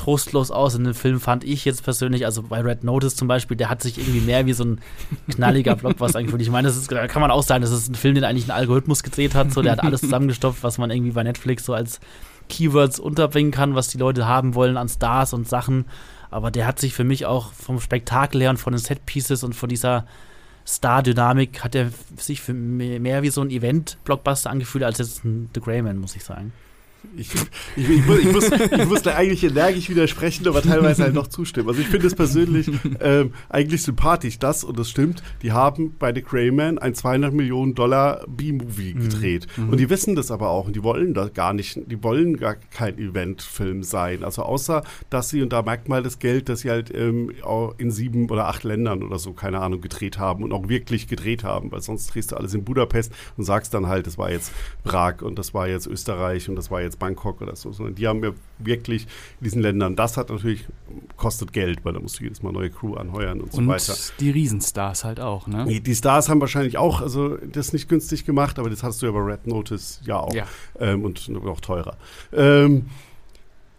[0.01, 2.25] trostlos aus in dem Film, fand ich jetzt persönlich.
[2.25, 4.81] Also bei Red Notice zum Beispiel, der hat sich irgendwie mehr wie so ein
[5.29, 6.41] knalliger Blockbuster angefühlt.
[6.41, 8.45] Ich meine, das ist, da kann man auch sagen, das ist ein Film, den eigentlich
[8.45, 9.51] ein Algorithmus gedreht hat.
[9.51, 11.99] So, der hat alles zusammengestopft, was man irgendwie bei Netflix so als
[12.49, 15.85] Keywords unterbringen kann, was die Leute haben wollen an Stars und Sachen.
[16.31, 19.53] Aber der hat sich für mich auch vom Spektakel her und von den Setpieces und
[19.53, 20.07] von dieser
[20.65, 25.61] Star-Dynamik hat er sich für mehr wie so ein Event-Blockbuster angefühlt als jetzt ein The
[25.61, 26.53] Greyman, muss ich sagen.
[27.17, 27.29] Ich,
[27.75, 31.27] ich, ich, muss, ich, muss, ich muss da eigentlich energisch widersprechen, aber teilweise halt noch
[31.27, 31.69] zustimmen.
[31.69, 32.69] Also ich finde es persönlich
[33.01, 37.75] ähm, eigentlich sympathisch, das, und das stimmt, die haben bei The Greyman ein 200 Millionen
[37.75, 38.99] Dollar B-Movie mhm.
[39.01, 39.47] gedreht.
[39.57, 39.69] Mhm.
[39.69, 42.55] Und die wissen das aber auch und die wollen da gar nicht, die wollen gar
[42.55, 44.23] kein Eventfilm sein.
[44.23, 47.31] Also außer, dass sie, und da merkt man das Geld, dass sie halt ähm,
[47.77, 51.43] in sieben oder acht Ländern oder so, keine Ahnung, gedreht haben und auch wirklich gedreht
[51.43, 54.51] haben, weil sonst drehst du alles in Budapest und sagst dann halt, das war jetzt
[54.83, 58.07] Prag und das war jetzt Österreich und das war jetzt Bangkok oder so, sondern die
[58.07, 59.03] haben ja wirklich
[59.39, 59.95] in diesen Ländern.
[59.95, 60.67] Das hat natürlich,
[61.17, 63.93] kostet Geld, weil da musst du jedes Mal neue Crew anheuern und, und so weiter.
[63.93, 65.65] Und die Riesenstars halt auch, ne?
[65.67, 69.05] Die, die, Stars haben wahrscheinlich auch, also das nicht günstig gemacht, aber das hast du
[69.05, 70.33] ja bei Red Notice ja auch.
[70.33, 70.45] Ja.
[70.79, 71.97] Ähm, und noch teurer.
[72.33, 72.85] Ähm,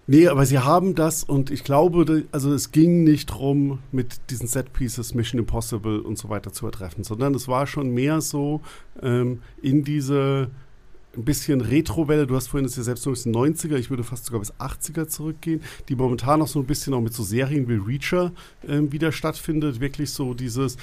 [0.09, 4.49] Nee, aber sie haben das und ich glaube, also es ging nicht darum, mit diesen
[4.49, 8.63] Set-Pieces Mission Impossible und so weiter zu ertreffen, sondern es war schon mehr so
[9.01, 10.51] ähm, in diese
[11.17, 12.27] ein bisschen Retro-Welle.
[12.27, 14.53] Du hast vorhin das ja selbst noch ein bisschen 90er, ich würde fast sogar bis
[14.55, 18.33] 80er zurückgehen, die momentan noch so ein bisschen auch mit so Serien wie Reacher
[18.67, 19.81] ähm, wieder stattfindet.
[19.81, 20.77] Wirklich so dieses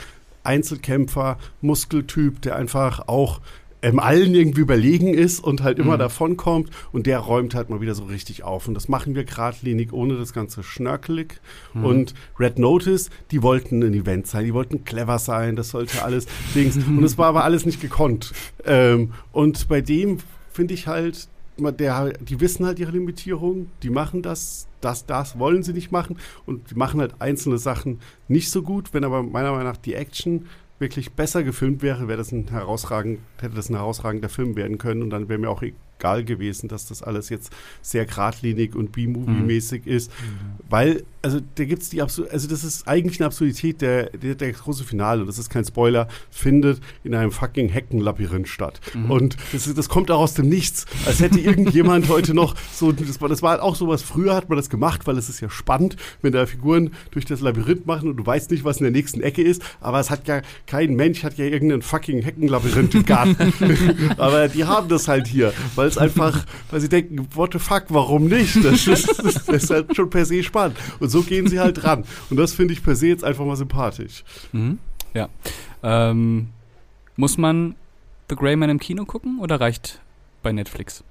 [0.44, 3.42] Einzelkämpfer, Muskeltyp, der einfach auch
[3.82, 6.00] ähm, allen irgendwie überlegen ist und halt immer mhm.
[6.00, 8.68] davonkommt und der räumt halt mal wieder so richtig auf.
[8.68, 11.40] Und das machen wir geradlinig, ohne das ganze schnörkelig.
[11.74, 11.86] Mhm.
[11.86, 16.28] Und Red Notice, die wollten ein Event sein, die wollten clever sein, das sollte alles
[16.56, 16.76] Dings.
[16.76, 18.34] und es war aber alles nicht gekonnt.
[18.66, 20.18] Ähm, und bei dem
[20.52, 25.64] finde ich halt, der, die wissen halt ihre Limitierung, die machen das, das, das wollen
[25.64, 29.52] sie nicht machen und die machen halt einzelne Sachen nicht so gut, wenn aber meiner
[29.52, 30.46] Meinung nach die Action
[30.80, 35.04] wirklich besser gefilmt wäre, wäre das ein herausragend, hätte das ein herausragender Film werden können
[35.04, 35.62] und dann wäre mir auch
[36.00, 39.92] egal gewesen, dass das alles jetzt sehr geradlinig und B-Movie-mäßig mhm.
[39.92, 40.64] ist, mhm.
[40.70, 44.36] weil, also da gibt es die Absur also das ist eigentlich eine Absurdität, der, der,
[44.36, 48.80] der, große Finale, und das ist kein Spoiler, findet in einem fucking Heckenlabyrinth statt.
[48.94, 49.12] Mhm.
[49.12, 53.20] Und das, das kommt auch aus dem Nichts, als hätte irgendjemand heute noch so, das
[53.22, 55.50] war, das war halt auch sowas, früher hat man das gemacht, weil es ist ja
[55.50, 58.92] spannend, wenn da Figuren durch das Labyrinth machen und du weißt nicht, was in der
[58.92, 63.06] nächsten Ecke ist, aber es hat ja, kein Mensch hat ja irgendeinen fucking Heckenlabyrinth im
[63.06, 63.54] Garten.
[64.18, 67.86] aber die haben das halt hier, weil es einfach, weil sie denken, what the fuck,
[67.90, 68.64] warum nicht?
[68.64, 70.78] Das ist, das ist halt schon per se spannend.
[71.00, 72.06] Und so gehen sie halt dran.
[72.30, 74.24] Und das finde ich per se jetzt einfach mal sympathisch.
[74.52, 74.80] Mhm.
[75.14, 75.30] Ja.
[75.84, 76.50] Ähm,
[77.16, 77.76] muss man
[78.30, 80.00] The Grey Man im Kino gucken oder reicht
[80.44, 81.04] bei Netflix?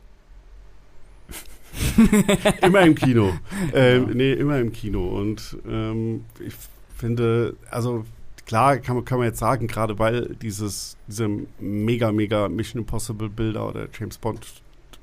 [2.63, 3.33] immer im Kino.
[3.75, 4.15] Ähm, ja.
[4.15, 5.07] Nee, immer im Kino.
[5.09, 6.55] Und ähm, ich
[6.97, 8.05] finde, also
[8.47, 11.29] klar kann man, kann man jetzt sagen, gerade weil dieses, diese
[11.61, 14.47] mega, mega Mission Impossible Bilder oder James Bond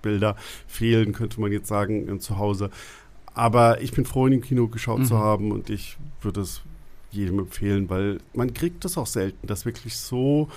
[0.06, 0.38] Bilder
[0.68, 2.70] fehlen, könnte man jetzt sagen, äh, zu Hause.
[3.34, 5.06] Aber ich bin froh, ihn im Kino geschaut mhm.
[5.06, 6.62] zu haben und ich würde es
[7.12, 10.48] jedem empfehlen, weil man kriegt das auch selten, dass wirklich so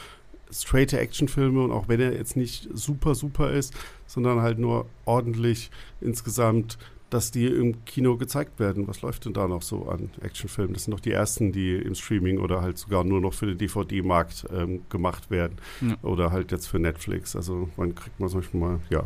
[0.51, 3.75] straighte Actionfilme und auch wenn er jetzt nicht super, super ist,
[4.07, 6.79] sondern halt nur ordentlich insgesamt
[7.11, 8.87] dass die im Kino gezeigt werden.
[8.87, 10.75] Was läuft denn da noch so an Actionfilmen?
[10.75, 13.59] Das sind doch die ersten, die im Streaming oder halt sogar nur noch für den
[13.59, 15.57] DVD-Markt ähm, gemacht werden.
[15.81, 15.97] Ja.
[16.03, 17.35] Oder halt jetzt für Netflix.
[17.35, 19.05] Also wann kriegt man solche mal, ja.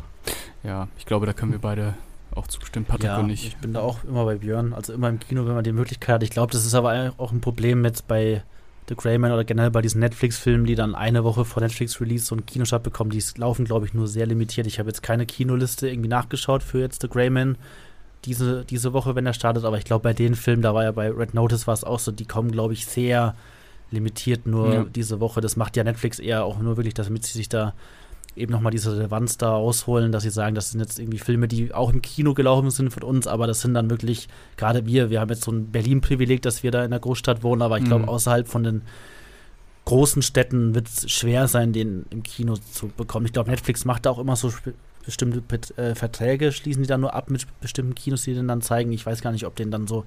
[0.65, 1.95] Ja, ich glaube, da können wir beide
[2.35, 3.47] auch zustimmen, Patrick ja, und ich.
[3.47, 6.15] Ich bin da auch immer bei Björn, also immer im Kino, wenn man die Möglichkeit
[6.15, 6.23] hat.
[6.23, 8.43] Ich glaube, das ist aber auch ein Problem jetzt bei
[8.89, 12.47] The Greyman oder generell bei diesen Netflix-Filmen, die dann eine Woche vor Netflix-Release so einen
[12.47, 13.11] Kinostart bekommen.
[13.11, 14.67] Die laufen, glaube ich, nur sehr limitiert.
[14.67, 17.57] Ich habe jetzt keine Kinoliste irgendwie nachgeschaut für jetzt The Greyman
[18.25, 19.65] diese, diese Woche, wenn er startet.
[19.65, 21.99] Aber ich glaube, bei den Filmen, da war ja bei Red Notice war es auch
[21.99, 23.35] so, die kommen, glaube ich, sehr
[23.91, 24.85] limitiert nur ja.
[24.85, 25.41] diese Woche.
[25.41, 27.75] Das macht ja Netflix eher auch nur wirklich, damit sie sich da
[28.35, 31.75] eben nochmal diese Relevanz da ausholen, dass sie sagen, das sind jetzt irgendwie Filme, die
[31.75, 35.21] auch im Kino gelaufen sind von uns, aber das sind dann wirklich, gerade wir, wir
[35.21, 38.05] haben jetzt so ein Berlin-Privileg, dass wir da in der Großstadt wohnen, aber ich glaube,
[38.05, 38.09] mhm.
[38.09, 38.83] außerhalb von den
[39.85, 43.27] großen Städten wird es schwer sein, den im Kino zu bekommen.
[43.27, 44.51] Ich glaube, Netflix macht da auch immer so
[45.05, 45.43] bestimmte
[45.77, 48.93] äh, Verträge schließen die dann nur ab mit bestimmten Kinos, die den dann zeigen.
[48.93, 50.05] Ich weiß gar nicht, ob den dann so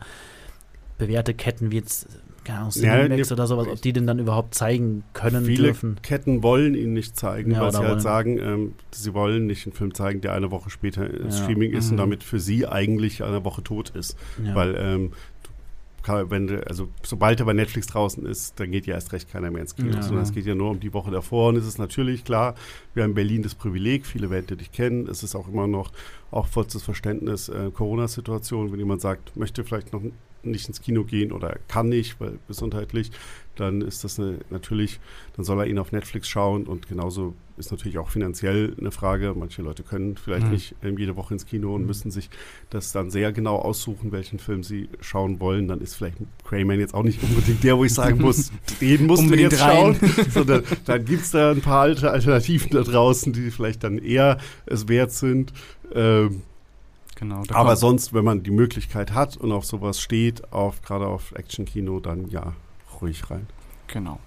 [0.98, 2.08] bewährte Ketten wie jetzt
[2.46, 6.00] keine Ahnung, Cinemax ja, oder sowas, ob die den dann überhaupt zeigen können viele dürfen.
[6.04, 9.74] Ketten wollen ihn nicht zeigen, ja, weil sie halt sagen, ähm, sie wollen nicht einen
[9.74, 11.32] Film zeigen, der eine Woche später ja.
[11.32, 11.92] Streaming ist mhm.
[11.92, 14.16] und damit für sie eigentlich eine Woche tot ist.
[14.38, 15.12] Weil ähm,
[16.08, 19.62] wenn, also sobald er bei Netflix draußen ist, dann geht ja erst recht keiner mehr
[19.62, 20.02] ins Kino, ja.
[20.02, 21.50] sondern es geht ja nur um die Woche davor.
[21.50, 22.56] Und es ist natürlich klar,
[22.94, 25.08] wir haben in Berlin das Privileg, viele werden dich kennen.
[25.08, 25.92] Es ist auch immer noch
[26.32, 30.02] auch vollstes Verständnis äh, Corona-Situation, wenn jemand sagt, möchte vielleicht noch
[30.44, 33.12] nicht ins Kino gehen oder kann nicht, weil gesundheitlich,
[33.56, 35.00] dann ist das eine, natürlich,
[35.36, 39.34] dann soll er ihn auf Netflix schauen und genauso ist natürlich auch finanziell eine Frage.
[39.36, 40.52] Manche Leute können vielleicht mhm.
[40.52, 41.88] nicht ähm, jede Woche ins Kino und mhm.
[41.88, 42.30] müssen sich
[42.70, 45.68] das dann sehr genau aussuchen, welchen Film sie schauen wollen.
[45.68, 49.30] Dann ist vielleicht Crayman jetzt auch nicht unbedingt der, wo ich sagen muss, den musst
[49.30, 49.96] du jetzt rein.
[50.00, 53.98] schauen, sondern dann gibt es da ein paar alte Alternativen da draußen, die vielleicht dann
[53.98, 55.54] eher es wert sind.
[55.94, 56.42] Ähm,
[57.16, 57.44] Genau.
[57.54, 62.02] Aber sonst, wenn man die Möglichkeit hat und auf sowas steht, auf, gerade auf Action-Kino,
[62.02, 62.54] dann ja,
[63.02, 63.48] ruhig rein.
[63.88, 64.20] Genau.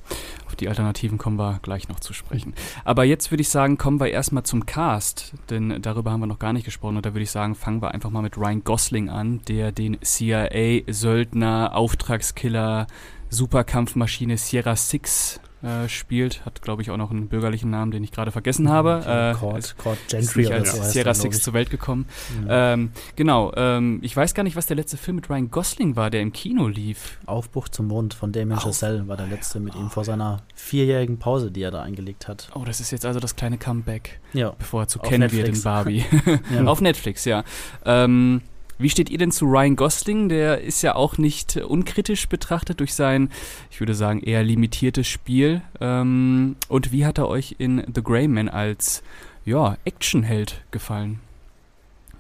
[0.47, 2.55] Auf die Alternativen kommen wir gleich noch zu sprechen.
[2.85, 6.39] Aber jetzt würde ich sagen, kommen wir erstmal zum Cast, denn darüber haben wir noch
[6.39, 6.97] gar nicht gesprochen.
[6.97, 9.99] Und da würde ich sagen, fangen wir einfach mal mit Ryan Gosling an, der den
[10.01, 12.87] CIA-Söldner, Auftragskiller,
[13.31, 16.45] Superkampfmaschine Sierra Six äh, spielt.
[16.45, 19.03] Hat, glaube ich, auch noch einen bürgerlichen Namen, den ich gerade vergessen habe.
[19.07, 20.83] Äh, Court, Court Gentry ist als ja.
[20.85, 22.07] Sierra Six zur Welt gekommen.
[22.41, 22.47] Mhm.
[22.49, 26.11] Ähm, genau, ähm, ich weiß gar nicht, was der letzte Film mit Ryan Gosling war,
[26.11, 27.19] der im Kino lief.
[27.27, 31.51] Aufbruch zum Mond von Damien Chazelle war der letzte mit ihm vor seiner vierjährigen Pause,
[31.51, 32.51] die er da eingelegt hat.
[32.55, 34.51] Oh, das ist jetzt also das kleine Comeback, ja.
[34.59, 36.05] bevor er zu kennen wird in Barbie.
[36.55, 36.65] ja.
[36.65, 37.45] Auf Netflix, ja.
[37.85, 38.43] Ähm,
[38.79, 40.29] wie steht ihr denn zu Ryan Gosling?
[40.29, 43.31] Der ist ja auch nicht unkritisch betrachtet durch sein,
[43.71, 45.63] ich würde sagen, eher limitiertes Spiel.
[45.81, 49.03] Ähm, und wie hat er euch in The Grey Man als
[49.45, 51.21] ja, Actionheld gefallen?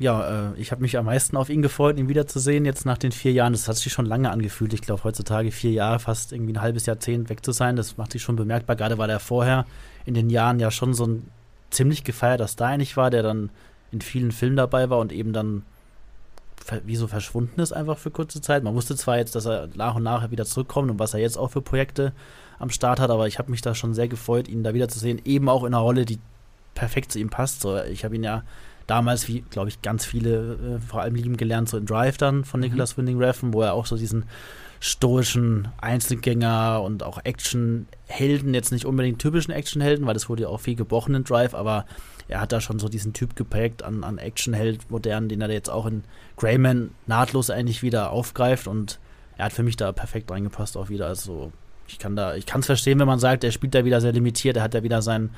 [0.01, 3.12] Ja, äh, ich habe mich am meisten auf ihn gefreut, ihn wiederzusehen, jetzt nach den
[3.12, 3.53] vier Jahren.
[3.53, 4.73] Das hat sich schon lange angefühlt.
[4.73, 8.12] Ich glaube, heutzutage vier Jahre, fast irgendwie ein halbes Jahrzehnt weg zu sein, das macht
[8.12, 8.77] sich schon bemerkbar.
[8.77, 9.66] Gerade weil er vorher
[10.07, 11.29] in den Jahren ja schon so ein
[11.71, 13.51] ziemlich gefeierter Star eigentlich war, der dann
[13.90, 15.62] in vielen Filmen dabei war und eben dann
[16.85, 18.62] wie so verschwunden ist einfach für kurze Zeit.
[18.62, 21.38] Man wusste zwar jetzt, dass er nach und nach wieder zurückkommt und was er jetzt
[21.38, 22.12] auch für Projekte
[22.59, 25.48] am Start hat, aber ich habe mich da schon sehr gefreut, ihn da wiederzusehen, eben
[25.48, 26.18] auch in einer Rolle, die
[26.74, 27.61] perfekt zu ihm passt.
[27.61, 28.42] So, ich habe ihn ja
[28.87, 32.44] damals, wie glaube ich ganz viele äh, vor allem lieben gelernt, so in Drive dann
[32.44, 32.66] von mhm.
[32.66, 33.02] Nicholas mhm.
[33.02, 34.24] Winding Refn, wo er auch so diesen
[34.81, 40.61] stoischen Einzelgänger und auch Actionhelden, jetzt nicht unbedingt typischen Actionhelden, weil das wurde ja auch
[40.61, 41.85] viel gebrochen in Drive, aber
[42.29, 45.71] er hat da schon so diesen Typ geprägt an, an Actionheld modern, den er jetzt
[45.71, 46.05] auch in
[46.37, 48.99] Greyman nahtlos eigentlich wieder aufgreift und
[49.37, 51.07] er hat für mich da perfekt reingepasst auch wieder.
[51.07, 51.53] Also
[51.87, 54.12] ich kann da, ich kann es verstehen, wenn man sagt, er spielt da wieder sehr
[54.12, 55.31] limitiert, er hat da wieder seinen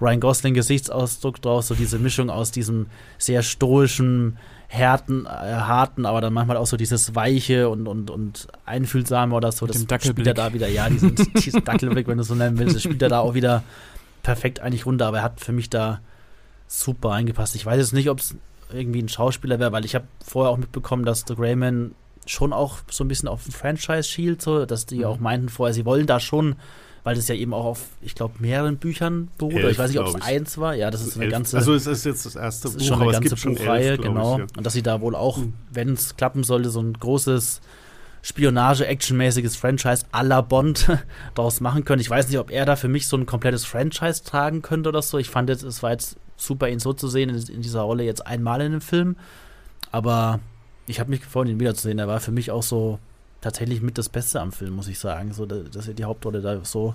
[0.00, 2.86] Ryan Gosling Gesichtsausdruck draus, so diese Mischung aus diesem
[3.18, 4.36] sehr stoischen,
[4.72, 9.52] härten, äh, harten, aber dann manchmal auch so dieses weiche und, und, und einfühlsame oder
[9.52, 9.66] so.
[9.66, 12.82] das spielt er da wieder, ja, diesen, diesen Dackelblick, wenn du so nennen willst, das
[12.82, 13.62] spielt er da auch wieder
[14.22, 16.00] perfekt eigentlich runter, aber er hat für mich da
[16.66, 17.54] super eingepasst.
[17.54, 18.34] Ich weiß jetzt nicht, ob es
[18.72, 22.78] irgendwie ein Schauspieler wäre, weil ich habe vorher auch mitbekommen, dass The Greyman schon auch
[22.90, 25.04] so ein bisschen auf ein Franchise schielt, so, dass die mhm.
[25.04, 26.56] auch meinten vorher, sie wollen da schon,
[27.04, 29.54] weil das ja eben auch auf, ich glaube, mehreren Büchern beruht.
[29.54, 30.74] Elf, ich weiß nicht, ob es eins war.
[30.74, 31.32] Ja, das ist eine elf.
[31.32, 31.56] ganze.
[31.56, 33.98] Also es ist jetzt das erste das Buch, schon eine aber ganze es gibt Buchreihe,
[33.98, 34.34] genau.
[34.34, 34.46] Ich, ja.
[34.56, 35.54] Und dass sie da wohl auch, mhm.
[35.72, 37.60] wenn es klappen sollte, so ein großes
[38.22, 40.88] Spionage-Action-mäßiges Franchise à la Bond
[41.34, 42.00] daraus machen können.
[42.00, 45.02] Ich weiß nicht, ob er da für mich so ein komplettes Franchise tragen könnte oder
[45.02, 45.18] so.
[45.18, 48.04] Ich fand jetzt, es war jetzt super, ihn so zu sehen in, in dieser Rolle
[48.04, 49.16] jetzt einmal in einem Film.
[49.90, 50.38] Aber
[50.86, 51.98] ich habe mich gefreut, ihn wiederzusehen.
[51.98, 53.00] Er war für mich auch so
[53.42, 55.32] tatsächlich mit das Beste am Film, muss ich sagen.
[55.34, 56.94] So, dass er die Hauptrolle da so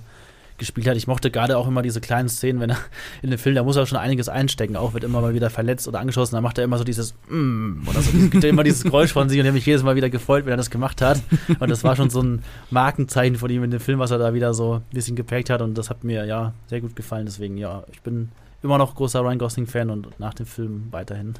[0.58, 0.98] gespielt hat.
[0.98, 2.78] Ich mochte gerade auch immer diese kleinen Szenen, wenn er
[3.22, 5.88] in dem Film, da muss er schon einiges einstecken, auch wird immer mal wieder verletzt
[5.88, 8.84] oder angeschossen, da macht er immer so dieses mm, oder so, gibt er immer dieses
[8.84, 11.22] Geräusch von sich und ich mich jedes Mal wieder gefreut, wenn er das gemacht hat.
[11.60, 14.34] Und das war schon so ein Markenzeichen von ihm in dem Film, was er da
[14.34, 17.26] wieder so ein bisschen geprägt hat und das hat mir ja sehr gut gefallen.
[17.26, 18.30] Deswegen, ja, ich bin
[18.64, 21.36] immer noch großer Ryan Gosling-Fan und nach dem Film weiterhin.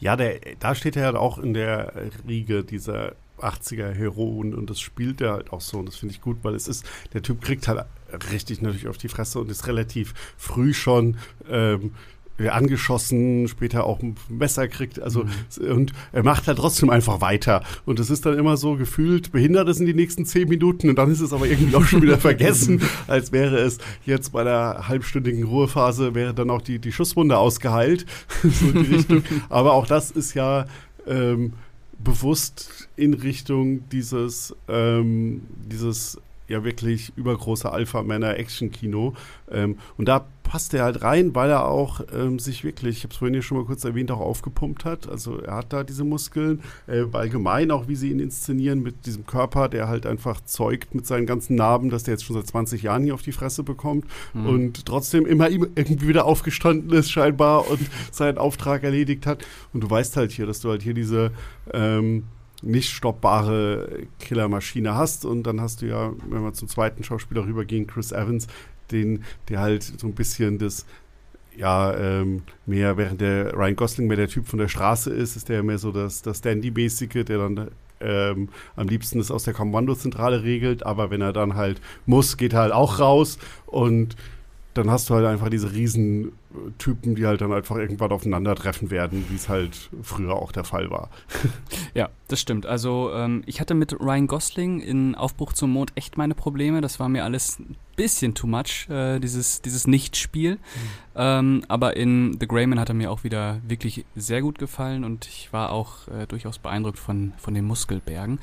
[0.00, 1.92] Ja, der, da steht er halt auch in der
[2.26, 6.20] Riege dieser 80er Heroen und das spielt er halt auch so und das finde ich
[6.20, 7.84] gut, weil es ist, der Typ kriegt halt
[8.32, 11.16] richtig natürlich auf die Fresse und ist relativ früh schon
[11.48, 11.92] ähm,
[12.46, 15.72] angeschossen, später auch ein Messer kriegt, also mhm.
[15.72, 19.68] und er macht halt trotzdem einfach weiter und es ist dann immer so gefühlt behindert
[19.68, 22.18] es in die nächsten zehn Minuten und dann ist es aber irgendwie auch schon wieder
[22.18, 27.36] vergessen, als wäre es jetzt bei der halbstündigen Ruhephase wäre dann auch die die Schusswunde
[27.36, 28.06] ausgeheilt,
[28.42, 29.24] so in die Richtung.
[29.48, 30.66] aber auch das ist ja
[31.08, 31.54] ähm,
[31.98, 39.14] bewusst in Richtung dieses ähm, dieses ja wirklich übergroße Alpha-Männer-Action-Kino.
[39.50, 43.12] Ähm, und da passt er halt rein, weil er auch ähm, sich wirklich, ich habe
[43.12, 45.06] es vorhin ja schon mal kurz erwähnt, auch aufgepumpt hat.
[45.08, 49.26] Also er hat da diese Muskeln, äh, allgemein auch, wie sie ihn inszenieren mit diesem
[49.26, 52.82] Körper, der halt einfach zeugt mit seinen ganzen Narben, dass der jetzt schon seit 20
[52.82, 54.46] Jahren hier auf die Fresse bekommt mhm.
[54.46, 57.80] und trotzdem immer irgendwie wieder aufgestanden ist scheinbar und
[58.10, 59.44] seinen Auftrag erledigt hat.
[59.74, 61.30] Und du weißt halt hier, dass du halt hier diese
[61.74, 62.24] ähm,
[62.62, 65.24] nicht stoppbare Killermaschine hast.
[65.24, 68.46] Und dann hast du ja, wenn wir zum zweiten Schauspieler rübergehen, Chris Evans,
[68.90, 70.86] den, der halt so ein bisschen das
[71.56, 75.48] ja, ähm, mehr, während der Ryan Gosling mehr der Typ von der Straße ist, ist
[75.48, 80.44] der mehr so das, das Dandy-mäßige, der dann ähm, am liebsten das aus der Kommandozentrale
[80.44, 84.14] regelt, aber wenn er dann halt muss, geht er halt auch raus und
[84.78, 86.32] dann hast du halt einfach diese riesen
[86.78, 90.90] Typen, die halt dann einfach irgendwann aufeinandertreffen werden, wie es halt früher auch der Fall
[90.90, 91.10] war.
[91.94, 92.64] ja, das stimmt.
[92.64, 96.80] Also ähm, ich hatte mit Ryan Gosling in Aufbruch zum Mond echt meine Probleme.
[96.80, 100.54] Das war mir alles ein bisschen too much, äh, dieses, dieses Nichtspiel.
[100.54, 100.58] Mhm.
[101.16, 105.26] Ähm, aber in The Greyman hat er mir auch wieder wirklich sehr gut gefallen und
[105.26, 108.38] ich war auch äh, durchaus beeindruckt von, von den Muskelbergen.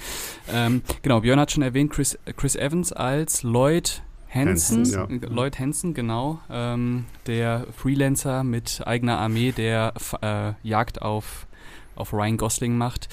[0.53, 4.03] Ähm, genau, Björn hat schon erwähnt, Chris, Chris Evans als Lloyd
[4.36, 5.07] Hansen, ja.
[5.29, 11.47] Lloyd Hansen, genau, ähm, der Freelancer mit eigener Armee, der äh, Jagd auf,
[11.95, 13.07] auf Ryan Gosling macht.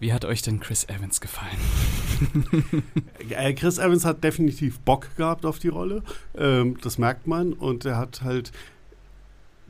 [0.00, 1.58] Wie hat euch denn Chris Evans gefallen?
[3.30, 6.02] Äh, Chris Evans hat definitiv Bock gehabt auf die Rolle.
[6.36, 7.52] Ähm, das merkt man.
[7.52, 8.52] Und er hat halt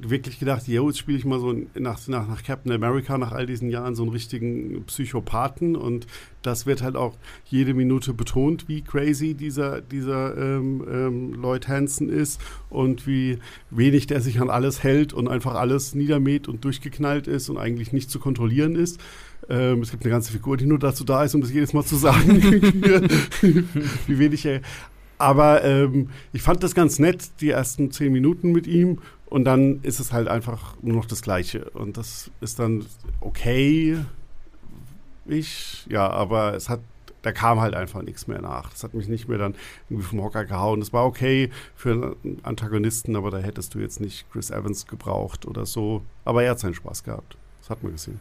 [0.01, 3.46] wirklich gedacht, yo, jetzt spiele ich mal so nach, nach, nach Captain America, nach all
[3.46, 5.76] diesen Jahren, so einen richtigen Psychopathen.
[5.76, 6.07] Und
[6.42, 12.09] das wird halt auch jede Minute betont, wie crazy dieser, dieser ähm, ähm, Lloyd Hansen
[12.09, 12.40] ist
[12.70, 13.38] und wie
[13.70, 17.92] wenig der sich an alles hält und einfach alles niedermäht und durchgeknallt ist und eigentlich
[17.92, 19.01] nicht zu kontrollieren ist.
[19.49, 21.84] Ähm, es gibt eine ganze Figur, die nur dazu da ist, um das jedes Mal
[21.84, 22.42] zu sagen,
[23.42, 24.61] wie wenig er.
[25.18, 29.01] Aber ähm, ich fand das ganz nett, die ersten zehn Minuten mit ihm.
[29.29, 31.68] Und dann ist es halt einfach nur noch das Gleiche.
[31.70, 32.87] Und das ist dann
[33.20, 33.99] okay.
[35.26, 36.81] Ich, ja, aber es hat,
[37.20, 38.70] da kam halt einfach nichts mehr nach.
[38.70, 39.55] Das hat mich nicht mehr dann
[39.91, 40.81] irgendwie vom Hocker gehauen.
[40.81, 45.45] Das war okay für einen Antagonisten, aber da hättest du jetzt nicht Chris Evans gebraucht
[45.45, 46.03] oder so.
[46.24, 47.37] Aber er hat seinen Spaß gehabt.
[47.61, 48.20] Das hat man gesehen.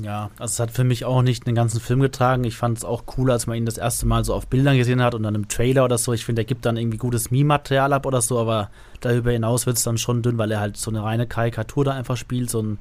[0.00, 2.44] Ja, also es hat für mich auch nicht den ganzen Film getragen.
[2.44, 5.02] Ich fand es auch cool, als man ihn das erste Mal so auf Bildern gesehen
[5.02, 6.14] hat und dann im Trailer oder so.
[6.14, 8.70] Ich finde, er gibt dann irgendwie gutes Meme-Material ab oder so, aber
[9.00, 11.92] darüber hinaus wird es dann schon dünn, weil er halt so eine reine Karikatur da
[11.92, 12.78] einfach spielt, so ein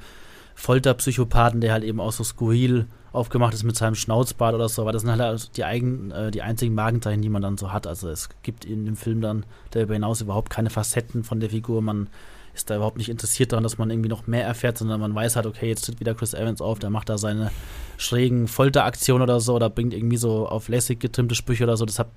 [0.55, 4.83] Folterpsychopathen, der halt eben auch so skurril aufgemacht ist mit seinem Schnauzbart oder so.
[4.83, 7.87] Aber das sind halt die, eigen, äh, die einzigen Magenzeichen, die man dann so hat.
[7.87, 11.81] Also es gibt in dem Film dann darüber hinaus überhaupt keine Facetten von der Figur.
[11.81, 12.07] Man
[12.53, 15.35] ist da überhaupt nicht interessiert daran, dass man irgendwie noch mehr erfährt, sondern man weiß
[15.35, 17.51] halt, okay, jetzt tritt wieder Chris Evans auf, der macht da seine
[17.97, 21.85] schrägen Folteraktionen oder so oder bringt irgendwie so auf lässig getrimmte Sprüche oder so.
[21.85, 22.09] Das hat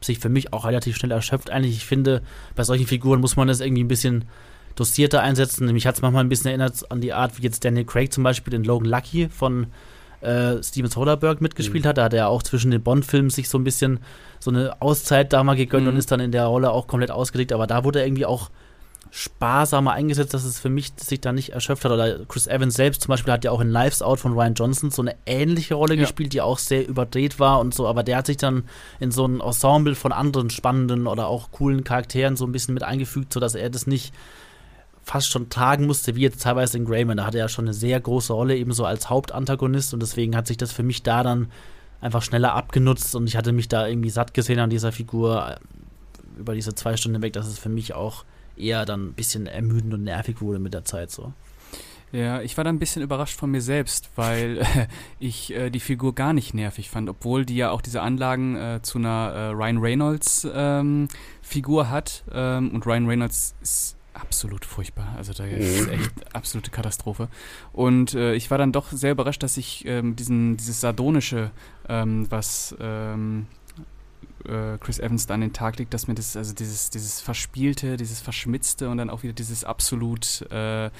[0.00, 1.50] sich für mich auch relativ schnell erschöpft.
[1.50, 2.22] Eigentlich, ich finde,
[2.54, 4.24] bei solchen Figuren muss man das irgendwie ein bisschen
[4.74, 5.72] dosierter einsetzen.
[5.72, 8.24] Mich hat es manchmal ein bisschen erinnert an die Art, wie jetzt Daniel Craig zum
[8.24, 9.68] Beispiel den Logan Lucky von
[10.20, 11.88] äh, Steven Soderbergh mitgespielt mhm.
[11.88, 11.98] hat.
[11.98, 14.00] Da hat er auch zwischen den Bond-Filmen sich so ein bisschen
[14.38, 15.92] so eine Auszeit da mal gegönnt mhm.
[15.92, 17.52] und ist dann in der Rolle auch komplett ausgelegt.
[17.52, 18.50] Aber da wurde er irgendwie auch
[19.16, 21.92] sparsamer eingesetzt, dass es für mich sich da nicht erschöpft hat.
[21.92, 24.90] Oder Chris Evans selbst zum Beispiel hat ja auch in Lives Out von Ryan Johnson
[24.90, 26.02] so eine ähnliche Rolle ja.
[26.02, 28.64] gespielt, die auch sehr überdreht war und so, aber der hat sich dann
[29.00, 32.82] in so ein Ensemble von anderen spannenden oder auch coolen Charakteren so ein bisschen mit
[32.82, 34.12] eingefügt, sodass er das nicht
[35.02, 37.16] fast schon tragen musste, wie jetzt teilweise in Greyman.
[37.16, 40.46] Da hatte er ja schon eine sehr große Rolle, ebenso als Hauptantagonist und deswegen hat
[40.46, 41.50] sich das für mich da dann
[42.02, 46.38] einfach schneller abgenutzt und ich hatte mich da irgendwie satt gesehen an dieser Figur äh,
[46.38, 48.26] über diese zwei Stunden weg, dass es für mich auch
[48.56, 51.32] eher dann ein bisschen ermüdend und nervig wurde mit der Zeit so.
[52.12, 54.86] Ja, ich war da ein bisschen überrascht von mir selbst, weil äh,
[55.18, 58.80] ich äh, die Figur gar nicht nervig fand, obwohl die ja auch diese Anlagen äh,
[58.82, 61.08] zu einer äh, Ryan Reynolds ähm,
[61.42, 62.24] Figur hat.
[62.32, 65.14] Ähm, und Ryan Reynolds ist absolut furchtbar.
[65.16, 67.28] Also da ist echt absolute Katastrophe.
[67.72, 71.50] Und äh, ich war dann doch sehr überrascht, dass ich ähm, diesen, dieses Sardonische,
[71.88, 73.46] ähm, was ähm,
[74.48, 77.96] äh, Chris Evans da an den Tag legt, dass mir das, also dieses, dieses Verspielte,
[77.96, 80.90] dieses Verschmitzte und dann auch wieder dieses absolut äh,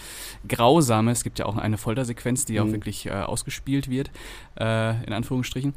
[0.49, 2.61] Grausame, es gibt ja auch eine Foltersequenz, die mhm.
[2.61, 4.11] auch wirklich äh, ausgespielt wird,
[4.59, 5.75] äh, in Anführungsstrichen,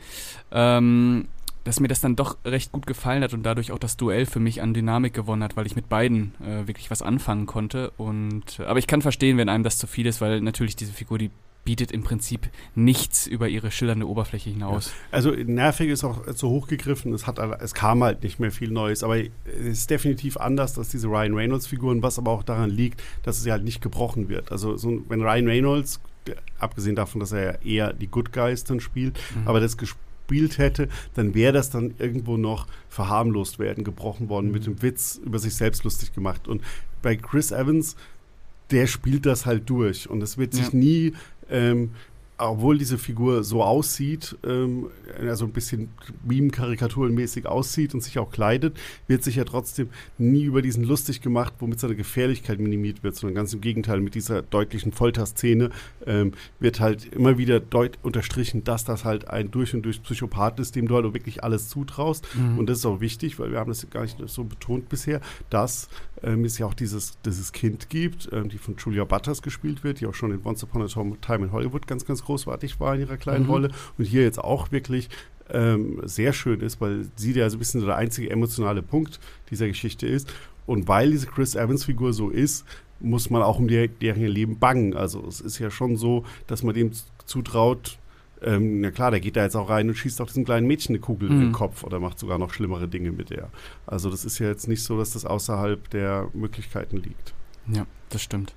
[0.51, 1.27] ähm,
[1.63, 4.39] dass mir das dann doch recht gut gefallen hat und dadurch auch das Duell für
[4.39, 7.91] mich an Dynamik gewonnen hat, weil ich mit beiden äh, wirklich was anfangen konnte.
[7.97, 11.17] Und aber ich kann verstehen, wenn einem das zu viel ist, weil natürlich diese Figur,
[11.17, 11.31] die
[11.69, 14.87] bietet im Prinzip nichts über ihre schillernde Oberfläche hinaus.
[14.87, 14.93] Ja.
[15.11, 17.13] Also nervig ist auch zu hoch gegriffen.
[17.13, 19.03] Es, hat, es kam halt nicht mehr viel Neues.
[19.03, 23.43] Aber es ist definitiv anders als diese Ryan Reynolds-Figuren, was aber auch daran liegt, dass
[23.43, 24.51] sie halt nicht gebrochen wird.
[24.51, 26.01] Also so, wenn Ryan Reynolds,
[26.57, 29.47] abgesehen davon, dass er ja eher die Good Guys dann spielt, mhm.
[29.47, 34.53] aber das gespielt hätte, dann wäre das dann irgendwo noch verharmlost werden, gebrochen worden, mhm.
[34.53, 36.47] mit dem Witz über sich selbst lustig gemacht.
[36.47, 36.63] Und
[37.03, 37.95] bei Chris Evans
[38.71, 40.75] der spielt das halt durch und es wird sich ja.
[40.77, 41.13] nie
[41.49, 41.91] ähm,
[42.39, 44.87] obwohl diese Figur so aussieht, ähm,
[45.19, 45.89] also ein bisschen
[46.25, 48.77] Meme-Karikaturenmäßig aussieht und sich auch kleidet,
[49.07, 53.35] wird sich ja trotzdem nie über diesen lustig gemacht, womit seine Gefährlichkeit minimiert wird, sondern
[53.35, 55.69] ganz im Gegenteil, mit dieser deutlichen Folterszene
[56.05, 57.61] ähm, wird halt immer wieder
[58.03, 61.67] unterstrichen, dass das halt ein durch und durch Psychopath ist, dem du halt wirklich alles
[61.67, 62.27] zutraust.
[62.35, 62.59] Mhm.
[62.59, 65.89] Und das ist auch wichtig, weil wir haben das gar nicht so betont bisher, dass
[66.23, 69.99] ähm, es ja auch dieses, dieses Kind gibt, ähm, die von Julia Butters gespielt wird,
[69.99, 70.87] die auch schon in Once Upon a
[71.21, 73.49] Time in Hollywood ganz, ganz großartig war in ihrer kleinen mhm.
[73.49, 75.09] Rolle und hier jetzt auch wirklich
[75.51, 79.19] ähm, sehr schön ist, weil sie ja so ein bisschen der einzige emotionale Punkt
[79.49, 80.31] dieser Geschichte ist.
[80.67, 82.65] Und weil diese Chris Evans-Figur so ist,
[82.99, 84.95] muss man auch um die, deren Leben bangen.
[84.95, 86.91] Also es ist ja schon so, dass man dem
[87.25, 87.97] zutraut,
[88.43, 90.93] ähm, na klar, der geht da jetzt auch rein und schießt auch diesem kleinen Mädchen
[90.93, 91.35] eine Kugel mhm.
[91.35, 91.53] in den mhm.
[91.53, 93.49] Kopf oder macht sogar noch schlimmere Dinge mit der.
[93.87, 97.33] Also das ist ja jetzt nicht so, dass das außerhalb der Möglichkeiten liegt.
[97.67, 98.53] Ja, das stimmt.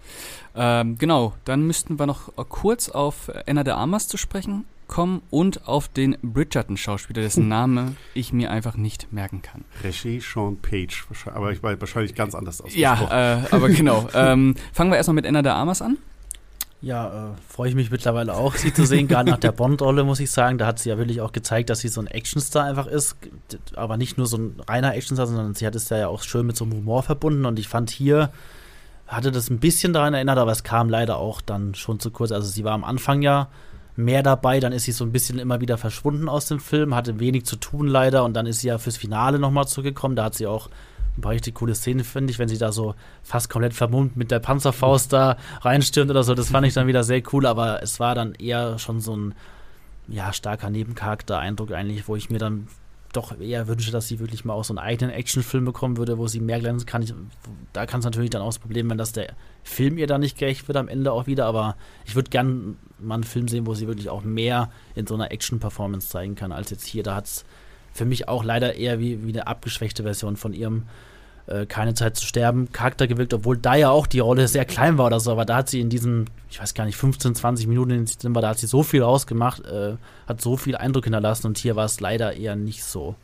[0.54, 5.66] Ähm, genau, dann müssten wir noch kurz auf Anna de Armas zu sprechen kommen und
[5.66, 9.64] auf den Bridgerton-Schauspieler, dessen Name ich mir einfach nicht merken kann.
[9.82, 12.74] Regie Sean Page, aber ich war wahrscheinlich ganz anders aus.
[12.74, 14.06] Ja, äh, aber genau.
[14.12, 15.96] ähm, fangen wir erstmal mit Anna de Armas an.
[16.82, 20.20] Ja, äh, freue ich mich mittlerweile auch, sie zu sehen, gerade nach der Bond-Rolle, muss
[20.20, 20.58] ich sagen.
[20.58, 23.16] Da hat sie ja wirklich auch gezeigt, dass sie so ein Actionstar einfach ist.
[23.76, 26.56] Aber nicht nur so ein reiner Actionstar, sondern sie hat es ja auch schön mit
[26.56, 27.46] so einem Humor verbunden.
[27.46, 28.30] Und ich fand hier,
[29.12, 32.32] hatte das ein bisschen daran erinnert, aber es kam leider auch dann schon zu kurz.
[32.32, 33.48] Also sie war am Anfang ja
[33.94, 37.20] mehr dabei, dann ist sie so ein bisschen immer wieder verschwunden aus dem Film, hatte
[37.20, 40.16] wenig zu tun leider und dann ist sie ja fürs Finale nochmal zurückgekommen.
[40.16, 40.70] Da hat sie auch
[41.16, 44.30] ein paar richtig coole Szenen, finde ich, wenn sie da so fast komplett vermummt mit
[44.30, 46.34] der Panzerfaust da reinstürmt oder so.
[46.34, 49.34] Das fand ich dann wieder sehr cool, aber es war dann eher schon so ein
[50.08, 52.66] ja, starker Nebencharakter-Eindruck eigentlich, wo ich mir dann
[53.12, 56.26] doch eher wünsche, dass sie wirklich mal auch so einen eigenen Actionfilm bekommen würde, wo
[56.26, 57.02] sie mehr glänzen kann.
[57.02, 57.14] Ich,
[57.72, 60.38] da kann es natürlich dann auch das Problem, wenn das der Film ihr dann nicht
[60.38, 63.74] gerecht wird am Ende auch wieder, aber ich würde gern mal einen Film sehen, wo
[63.74, 67.02] sie wirklich auch mehr in so einer Action-Performance zeigen kann, als jetzt hier.
[67.02, 67.44] Da hat es
[67.92, 70.84] für mich auch leider eher wie, wie eine abgeschwächte Version von ihrem
[71.46, 74.98] äh, Keine Zeit zu sterben Charakter gewirkt, obwohl da ja auch die Rolle sehr klein
[74.98, 77.66] war oder so, aber da hat sie in diesen, ich weiß gar nicht, 15, 20
[77.66, 81.46] Minuten in war, da hat sie so viel rausgemacht, äh, hat so viel Eindruck hinterlassen
[81.48, 83.16] und hier war es leider eher nicht so.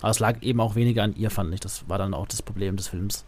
[0.00, 1.60] Aber es lag eben auch weniger an ihr, fand ich.
[1.60, 3.24] Das war dann auch das Problem des Films.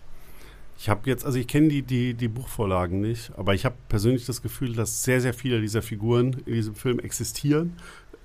[0.79, 4.27] Ich habe jetzt, also ich kenne die, die, die Buchvorlagen nicht, aber ich habe persönlich
[4.27, 7.77] das Gefühl, dass sehr, sehr viele dieser Figuren in diesem Film existieren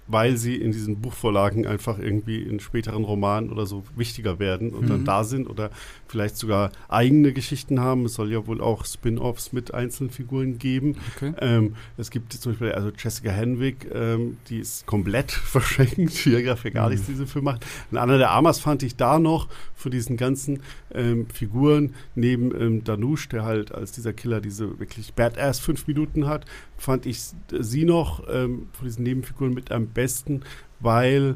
[0.08, 4.86] weil sie in diesen Buchvorlagen einfach irgendwie in späteren Romanen oder so wichtiger werden und
[4.86, 4.90] mhm.
[4.90, 5.70] dann da sind oder
[6.08, 8.06] vielleicht sogar eigene Geschichten haben.
[8.06, 10.96] Es soll ja wohl auch Spin-offs mit einzelnen Figuren geben.
[11.16, 11.34] Okay.
[11.40, 16.56] Ähm, es gibt zum Beispiel also Jessica Henwick, ähm, die ist komplett verschenkt, die ja
[16.56, 17.14] für gar nichts mhm.
[17.14, 17.66] diese Film macht.
[17.92, 20.62] Und Anna der Amas fand ich da noch von diesen ganzen
[20.94, 26.28] ähm, Figuren neben ähm, Danush, der halt als dieser Killer diese wirklich Badass fünf Minuten
[26.28, 26.46] hat,
[26.78, 27.22] fand ich
[27.60, 30.42] sie noch ähm, von diesen Nebenfiguren mit am besten,
[30.80, 31.36] weil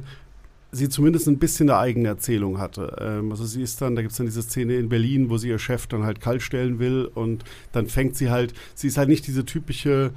[0.72, 2.96] sie zumindest ein bisschen eine eigene Erzählung hatte.
[3.00, 5.50] Ähm, also sie ist dann, da gibt es dann diese Szene in Berlin, wo sie
[5.50, 9.10] ihr Chef dann halt kalt stellen will und dann fängt sie halt, sie ist halt
[9.10, 10.14] nicht diese typische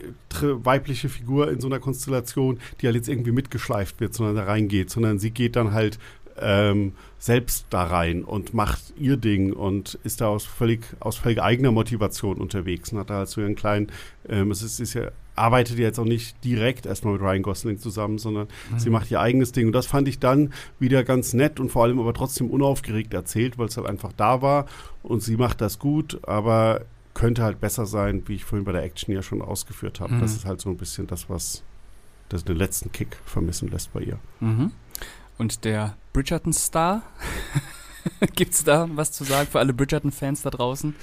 [0.00, 0.04] äh,
[0.40, 4.90] weibliche Figur in so einer Konstellation, die halt jetzt irgendwie mitgeschleift wird, sondern da reingeht,
[4.90, 5.98] sondern sie geht dann halt
[6.38, 11.42] ähm, selbst da rein und macht ihr Ding und ist da aus völlig, aus völlig
[11.42, 13.88] eigener Motivation unterwegs und hat da halt so ihren kleinen,
[14.28, 17.78] ähm, es ist, ist ja, arbeitet ja jetzt auch nicht direkt erstmal mit Ryan Gosling
[17.78, 18.78] zusammen, sondern mhm.
[18.78, 19.66] sie macht ihr eigenes Ding.
[19.66, 23.58] Und das fand ich dann wieder ganz nett und vor allem aber trotzdem unaufgeregt erzählt,
[23.58, 24.66] weil es halt einfach da war
[25.02, 26.82] und sie macht das gut, aber
[27.14, 30.14] könnte halt besser sein, wie ich vorhin bei der Action ja schon ausgeführt habe.
[30.14, 30.20] Mhm.
[30.20, 31.62] Das ist halt so ein bisschen das, was
[32.28, 34.18] das den letzten Kick vermissen lässt bei ihr.
[34.40, 34.70] Mhm.
[35.36, 37.02] Und der Bridgerton-Star,
[38.34, 40.94] gibt es da was zu sagen für alle Bridgerton-Fans da draußen?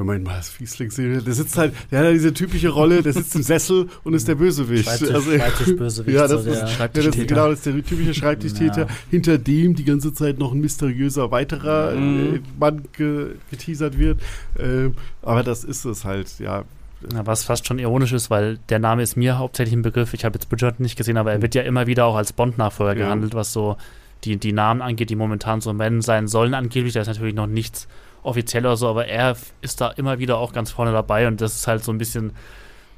[0.00, 2.70] wenn man ihn mal als Fiesling sieht, der sitzt halt, der hat ja diese typische
[2.70, 4.86] Rolle, der sitzt im Sessel und ist der Bösewicht.
[4.86, 6.16] Schreibtisch, also, Schreibtischbösewicht.
[6.16, 8.86] Ja, das, so ist, ja, das genau, das ist der typische Schreibtischtäter, ja.
[9.10, 12.36] hinter dem die ganze Zeit noch ein mysteriöser weiterer mhm.
[12.36, 14.20] äh, Mann ge geteasert wird.
[14.58, 16.64] Ähm, aber das ist es halt, ja.
[17.12, 20.14] Ja, was fast schon ironisch ist, weil der Name ist mir hauptsächlich ein Begriff.
[20.14, 22.98] Ich habe jetzt Bridgerton nicht gesehen, aber er wird ja immer wieder auch als Bond-Nachfolger
[22.98, 23.06] ja.
[23.06, 23.76] gehandelt, was so
[24.24, 26.94] die, die Namen angeht, die momentan so Men sein sollen angeblich.
[26.94, 27.88] Da ist natürlich noch nichts
[28.22, 31.54] offiziell oder so, aber er ist da immer wieder auch ganz vorne dabei und das
[31.54, 32.32] ist halt so ein bisschen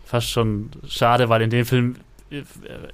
[0.04, 1.96] fast schon schade, weil in dem Film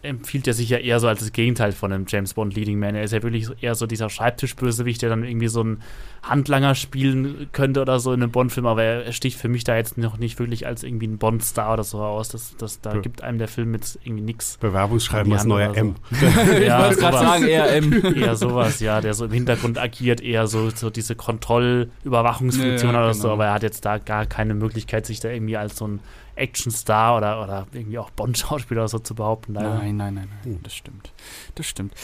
[0.03, 2.95] empfiehlt er sich ja eher so als das Gegenteil von einem James Bond Leading Man.
[2.95, 5.83] Er ist ja wirklich eher so dieser Schreibtischbösewicht, der dann irgendwie so einen
[6.23, 9.99] Handlanger spielen könnte oder so in einem Bond-Film, aber er sticht für mich da jetzt
[9.99, 12.29] noch nicht wirklich als irgendwie ein Bond-Star oder so aus.
[12.29, 13.01] Das, das, da ja.
[13.01, 14.57] gibt einem der Film jetzt irgendwie nichts.
[14.59, 15.95] Bewerbungsschreiben als neuer M.
[16.11, 16.27] So.
[16.27, 18.15] ja, ich wollte gerade sagen, eher M.
[18.15, 23.13] Eher sowas, ja, der so im Hintergrund agiert, eher so, so diese Kontrollüberwachungsfunktion ja, oder
[23.13, 23.23] genau.
[23.23, 26.01] so, aber er hat jetzt da gar keine Möglichkeit, sich da irgendwie als so ein
[26.39, 29.55] Actionstar oder, oder irgendwie auch Bond-Schauspieler so zu behaupten.
[29.55, 29.79] Leider.
[29.79, 31.13] Nein, nein, nein, nein, das stimmt.
[31.55, 31.95] Das stimmt.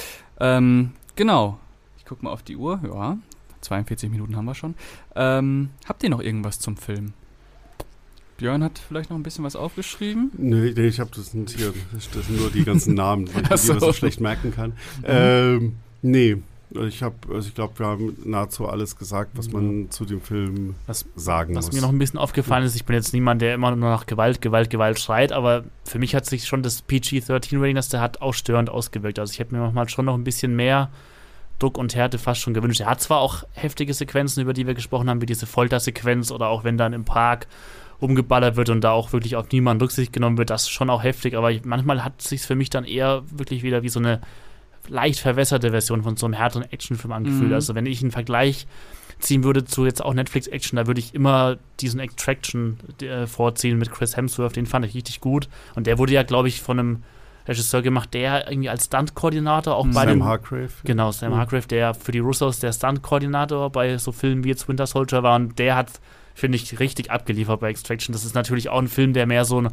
[0.40, 1.58] Ähm, genau.
[1.98, 2.80] Ich gucke mal auf die Uhr.
[2.84, 3.18] Ja,
[3.62, 4.74] 42 Minuten haben wir schon.
[5.14, 7.14] Ähm, habt ihr noch irgendwas zum Film?
[8.36, 10.30] Björn hat vielleicht noch ein bisschen was aufgeschrieben.
[10.36, 11.72] Nee, nee ich habe das nicht hier.
[11.92, 13.78] Das sind nur die ganzen Namen, die man so.
[13.78, 14.70] so schlecht merken kann.
[14.70, 15.04] Mhm.
[15.06, 16.42] Ähm, nee,
[16.74, 20.74] ich habe, also ich glaube, wir haben nahezu alles gesagt, was man zu dem Film
[20.86, 21.68] was, sagen was muss.
[21.68, 24.06] Was mir noch ein bisschen aufgefallen ist, ich bin jetzt niemand, der immer nur nach
[24.06, 28.20] Gewalt, Gewalt, Gewalt schreit, aber für mich hat sich schon das PG-13-Rating, das der hat,
[28.20, 29.18] auch störend ausgewirkt.
[29.18, 30.90] Also ich hätte mir manchmal schon noch ein bisschen mehr
[31.58, 32.80] Druck und Härte fast schon gewünscht.
[32.80, 36.48] Er hat zwar auch heftige Sequenzen, über die wir gesprochen haben, wie diese Foltersequenz oder
[36.48, 37.46] auch wenn dann im Park
[38.00, 41.02] umgeballert wird und da auch wirklich auf niemanden Rücksicht genommen wird, das ist schon auch
[41.02, 44.00] heftig, aber ich, manchmal hat es sich für mich dann eher wirklich wieder wie so
[44.00, 44.20] eine
[44.88, 47.48] leicht verwässerte Version von so einem härteren Actionfilm angefühlt.
[47.48, 47.54] Mhm.
[47.54, 48.66] Also wenn ich einen Vergleich
[49.18, 53.90] ziehen würde zu jetzt auch Netflix-Action, da würde ich immer diesen Extraction äh, vorziehen mit
[53.90, 55.48] Chris Hemsworth, den fand ich richtig gut.
[55.74, 57.02] Und der wurde ja, glaube ich, von einem
[57.46, 59.92] Regisseur gemacht, der irgendwie als Stunt-Koordinator auch mhm.
[59.92, 60.70] bei Sam dem, Hargrave.
[60.84, 61.36] Genau, Sam mhm.
[61.36, 65.36] Hargrave, der für die Russos der Stunt-Koordinator bei so Filmen wie jetzt Winter Soldier war
[65.36, 65.90] und der hat,
[66.34, 68.12] finde ich, richtig abgeliefert bei Extraction.
[68.12, 69.68] Das ist natürlich auch ein Film, der mehr so ein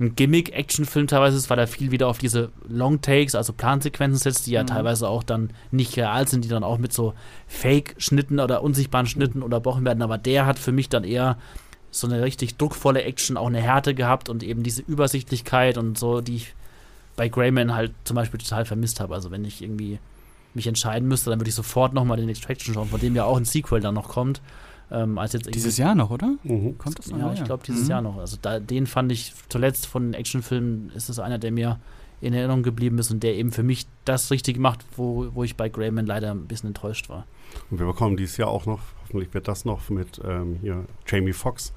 [0.00, 4.52] ein Gimmick-Actionfilm teilweise ist, weil er viel wieder auf diese Long-Takes, also Plansequenzen setzt, die
[4.52, 4.68] ja mhm.
[4.68, 7.14] teilweise auch dann nicht real sind, die dann auch mit so
[7.46, 9.44] Fake-Schnitten oder unsichtbaren Schnitten mhm.
[9.44, 10.02] unterbrochen werden.
[10.02, 11.38] Aber der hat für mich dann eher
[11.90, 16.20] so eine richtig druckvolle Action, auch eine Härte gehabt und eben diese Übersichtlichkeit und so,
[16.20, 16.54] die ich
[17.16, 19.14] bei Greyman halt zum Beispiel total vermisst habe.
[19.14, 19.98] Also wenn ich irgendwie
[20.54, 23.36] mich entscheiden müsste, dann würde ich sofort nochmal den Extraction schauen, von dem ja auch
[23.36, 24.40] ein Sequel dann noch kommt.
[24.92, 26.36] Ähm, als jetzt dieses Jahr noch, oder?
[26.42, 26.76] Mhm.
[26.76, 27.18] Kommt das noch?
[27.18, 27.90] Ja, ich glaube dieses mhm.
[27.90, 28.18] Jahr noch.
[28.18, 31.80] Also da, den fand ich zuletzt von den Actionfilmen ist es einer, der mir
[32.20, 35.56] in Erinnerung geblieben ist und der eben für mich das richtig macht, wo, wo ich
[35.56, 37.26] bei Greyman leider ein bisschen enttäuscht war.
[37.70, 41.32] Und wir bekommen dieses Jahr auch noch, hoffentlich wird das noch mit ähm, hier Jamie
[41.32, 41.72] Foxx,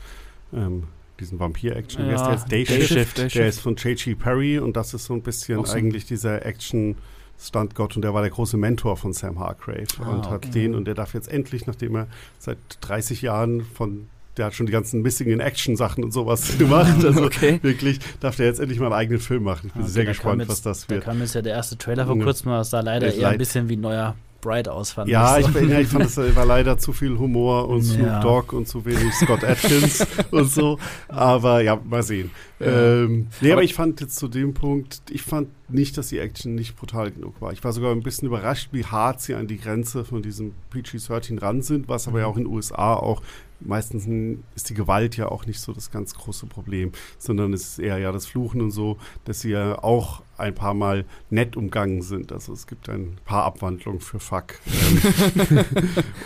[0.54, 0.84] ähm,
[1.20, 2.06] diesen Vampir-Action.
[2.06, 4.16] Ja, der ist Day, Day Shift, Shift, Day der ist von J.G.
[4.16, 5.74] Perry und das ist so ein bisschen so.
[5.74, 6.96] eigentlich dieser Action-
[7.40, 10.52] Stuntgott und der war der große Mentor von Sam Hargrave ah, und hat okay.
[10.52, 12.08] den und der darf jetzt endlich, nachdem er
[12.40, 14.08] seit 30 Jahren von
[14.38, 17.06] der hat schon die ganzen Missing in Action Sachen und sowas gemacht.
[17.06, 17.60] Also okay.
[17.62, 19.68] wirklich darf der jetzt endlich mal einen eigenen Film machen.
[19.68, 21.04] Ich bin okay, sehr gespannt, jetzt, was das wird.
[21.04, 23.38] Da kam jetzt ja der erste Trailer vor kurzem, aber es sah leider eher ein
[23.38, 25.46] bisschen wie ein neuer Bright aus, fand ja, ich.
[25.48, 25.60] So.
[25.60, 28.20] Ich, ich fand, es war leider zu viel Humor und Snoop ja.
[28.20, 30.78] Dogg und zu wenig Scott Atkins und so.
[31.08, 32.32] Aber ja, mal sehen.
[32.60, 32.68] Ja.
[32.68, 36.20] Ähm, nee, aber, aber ich fand jetzt zu dem Punkt, ich fand nicht, dass die
[36.20, 37.54] Action nicht brutal genug war.
[37.54, 41.42] Ich war sogar ein bisschen überrascht, wie hart sie an die Grenze von diesem PG-13
[41.42, 43.22] ran sind, was aber ja auch in den USA auch
[43.60, 44.08] meistens
[44.56, 47.98] ist die Gewalt ja auch nicht so das ganz große Problem, sondern es ist eher
[47.98, 52.32] ja das Fluchen und so, dass sie ja auch ein paar Mal nett umgangen sind.
[52.32, 54.56] Also es gibt ein paar Abwandlungen für Fuck,
[55.50, 55.66] ähm,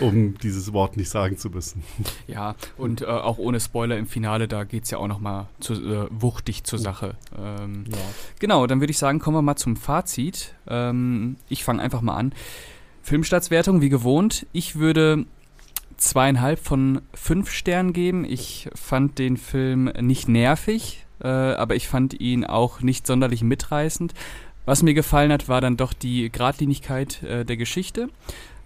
[0.00, 1.82] um dieses Wort nicht sagen zu müssen.
[2.26, 5.48] Ja, und äh, auch ohne Spoiler im Finale, da geht es ja auch noch mal
[5.60, 7.16] zu, äh, wuchtig zur Sache.
[7.36, 7.98] Ähm, ja.
[8.38, 10.54] Genau, dann würde ich sagen, kommen wir mal zum Fazit.
[10.66, 12.32] Ähm, ich fange einfach mal an.
[13.02, 14.46] Filmstartswertung, wie gewohnt.
[14.52, 15.24] Ich würde
[15.96, 18.24] zweieinhalb von fünf Sternen geben.
[18.24, 24.14] Ich fand den Film nicht nervig, äh, aber ich fand ihn auch nicht sonderlich mitreißend.
[24.66, 28.08] Was mir gefallen hat, war dann doch die Gradlinigkeit äh, der Geschichte.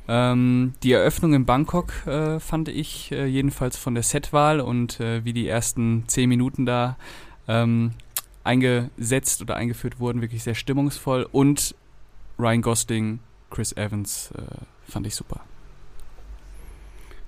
[0.06, 5.24] Ähm, die Eröffnung in Bangkok äh, fand ich äh, jedenfalls von der Setwahl und äh,
[5.24, 6.98] wie die ersten zehn Minuten da
[7.48, 7.92] ähm,
[8.42, 11.26] eingesetzt oder eingeführt wurden, wirklich sehr stimmungsvoll.
[11.32, 11.74] Und
[12.38, 14.42] Ryan Gosling, Chris Evans äh,
[14.90, 15.40] fand ich super.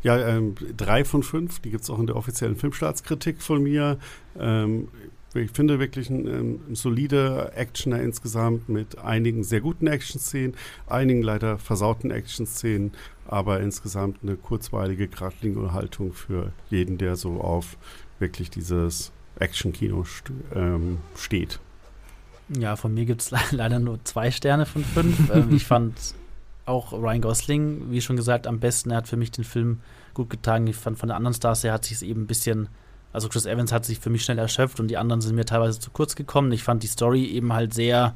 [0.03, 3.99] Ja, ähm, drei von fünf, die gibt es auch in der offiziellen Filmstaatskritik von mir.
[4.39, 4.89] Ähm,
[5.37, 10.55] ich finde wirklich ein, ähm, ein solider Actioner insgesamt mit einigen sehr guten Action-Szenen,
[10.87, 12.93] einigen leider versauten Action-Szenen,
[13.27, 17.77] aber insgesamt eine kurzweilige, geradlinige Haltung für jeden, der so auf
[18.19, 21.61] wirklich dieses Action-Kino st ähm, steht.
[22.49, 25.31] Ja, von mir gibt es leider nur zwei Sterne von fünf.
[25.35, 25.95] ähm, ich fand
[26.65, 28.91] auch Ryan Gosling, wie schon gesagt, am besten.
[28.91, 29.81] Er hat für mich den Film
[30.15, 30.67] gut getan.
[30.67, 32.69] Ich fand von den anderen Stars, er hat sich eben ein bisschen,
[33.17, 35.81] also Chris Evans hat sich für mich schnell erschöpft und die anderen sind mir teilweise
[35.81, 36.53] zu kurz gekommen.
[36.53, 38.15] Ich fand die Story eben halt sehr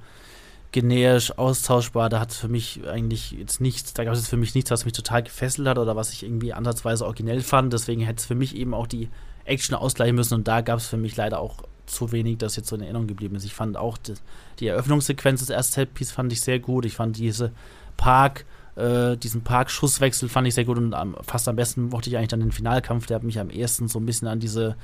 [0.72, 2.10] generisch, austauschbar.
[2.10, 4.92] Da hat für mich eigentlich jetzt nichts, da gab es für mich nichts, was mich
[4.92, 7.72] total gefesselt hat oder was ich irgendwie ansatzweise originell fand.
[7.72, 9.08] Deswegen hätte es für mich eben auch die
[9.46, 12.68] Action ausgleichen müssen und da gab es für mich leider auch zu wenig, das jetzt
[12.68, 13.46] so in Erinnerung geblieben ist.
[13.46, 14.12] Ich fand auch die,
[14.58, 16.84] die Eröffnungssequenz des ersten Setpiece fand ich sehr gut.
[16.84, 17.52] Ich fand diese
[17.96, 18.44] Park,
[18.76, 22.28] äh, diesen Park-Schusswechsel fand ich sehr gut und am, fast am besten mochte ich eigentlich
[22.28, 23.06] dann den Finalkampf.
[23.06, 24.76] Der hat mich am ehesten so ein bisschen an diese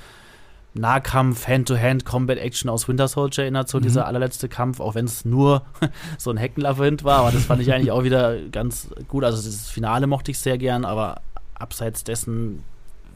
[0.74, 3.82] Nahkampf, Hand-to-Hand-Combat-Action aus Winter Soldier erinnert, so mhm.
[3.82, 5.62] dieser allerletzte Kampf, auch wenn es nur
[6.18, 9.24] so ein Heckenlabyrinth war, aber das fand ich eigentlich auch wieder ganz gut.
[9.24, 11.20] Also das Finale mochte ich sehr gern, aber
[11.55, 12.62] abseits dessen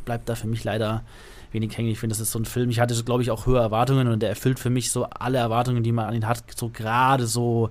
[0.04, 1.02] bleibt da für mich leider
[1.52, 1.90] wenig hängen.
[1.90, 4.20] Ich finde, das ist so ein Film, ich hatte, glaube ich, auch höhere Erwartungen und
[4.20, 7.70] der erfüllt für mich so alle Erwartungen, die man an ihn hat, so gerade so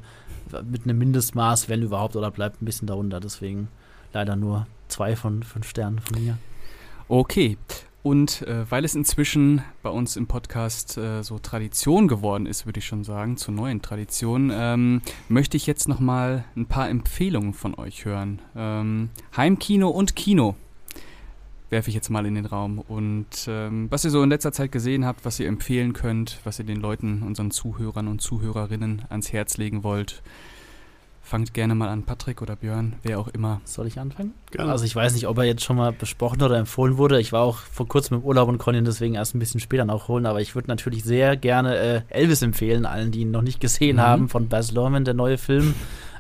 [0.70, 3.20] mit einem Mindestmaß, wenn überhaupt, oder bleibt ein bisschen darunter.
[3.20, 3.68] Deswegen
[4.14, 6.38] leider nur zwei von fünf Sternen von mir.
[7.08, 7.58] Okay.
[8.02, 12.80] Und äh, weil es inzwischen bei uns im Podcast äh, so Tradition geworden ist, würde
[12.80, 17.54] ich schon sagen, zur neuen Tradition, ähm, möchte ich jetzt noch mal ein paar Empfehlungen
[17.54, 18.41] von euch hören.
[18.56, 20.56] Ähm, Heimkino und Kino
[21.70, 22.80] werfe ich jetzt mal in den Raum.
[22.80, 26.60] Und ähm, was ihr so in letzter Zeit gesehen habt, was ihr empfehlen könnt, was
[26.60, 30.22] ihr den Leuten, unseren Zuhörern und Zuhörerinnen ans Herz legen wollt.
[31.22, 33.62] Fangt gerne mal an, Patrick oder Björn, wer auch immer.
[33.64, 34.34] Soll ich anfangen?
[34.50, 34.72] Gerne.
[34.72, 37.22] Also ich weiß nicht, ob er jetzt schon mal besprochen oder empfohlen wurde.
[37.22, 39.86] Ich war auch vor kurzem im Urlaub und konnte ihn deswegen erst ein bisschen später
[39.86, 40.26] noch holen.
[40.26, 43.98] Aber ich würde natürlich sehr gerne äh, Elvis empfehlen, allen, die ihn noch nicht gesehen
[43.98, 44.02] mhm.
[44.02, 45.76] haben, von Baz Luhrmann, der neue Film.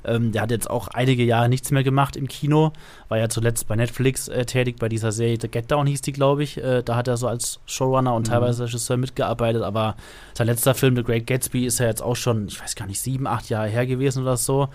[0.05, 2.73] Ähm, der hat jetzt auch einige Jahre nichts mehr gemacht im Kino.
[3.07, 6.13] War ja zuletzt bei Netflix äh, tätig, bei dieser Serie The Get Down hieß die,
[6.13, 6.57] glaube ich.
[6.57, 8.31] Äh, da hat er so als Showrunner und mhm.
[8.31, 9.63] teilweise Regisseur mitgearbeitet.
[9.63, 9.95] Aber
[10.33, 12.99] sein letzter Film, The Great Gatsby, ist ja jetzt auch schon, ich weiß gar nicht,
[12.99, 14.69] sieben, acht Jahre her gewesen oder so.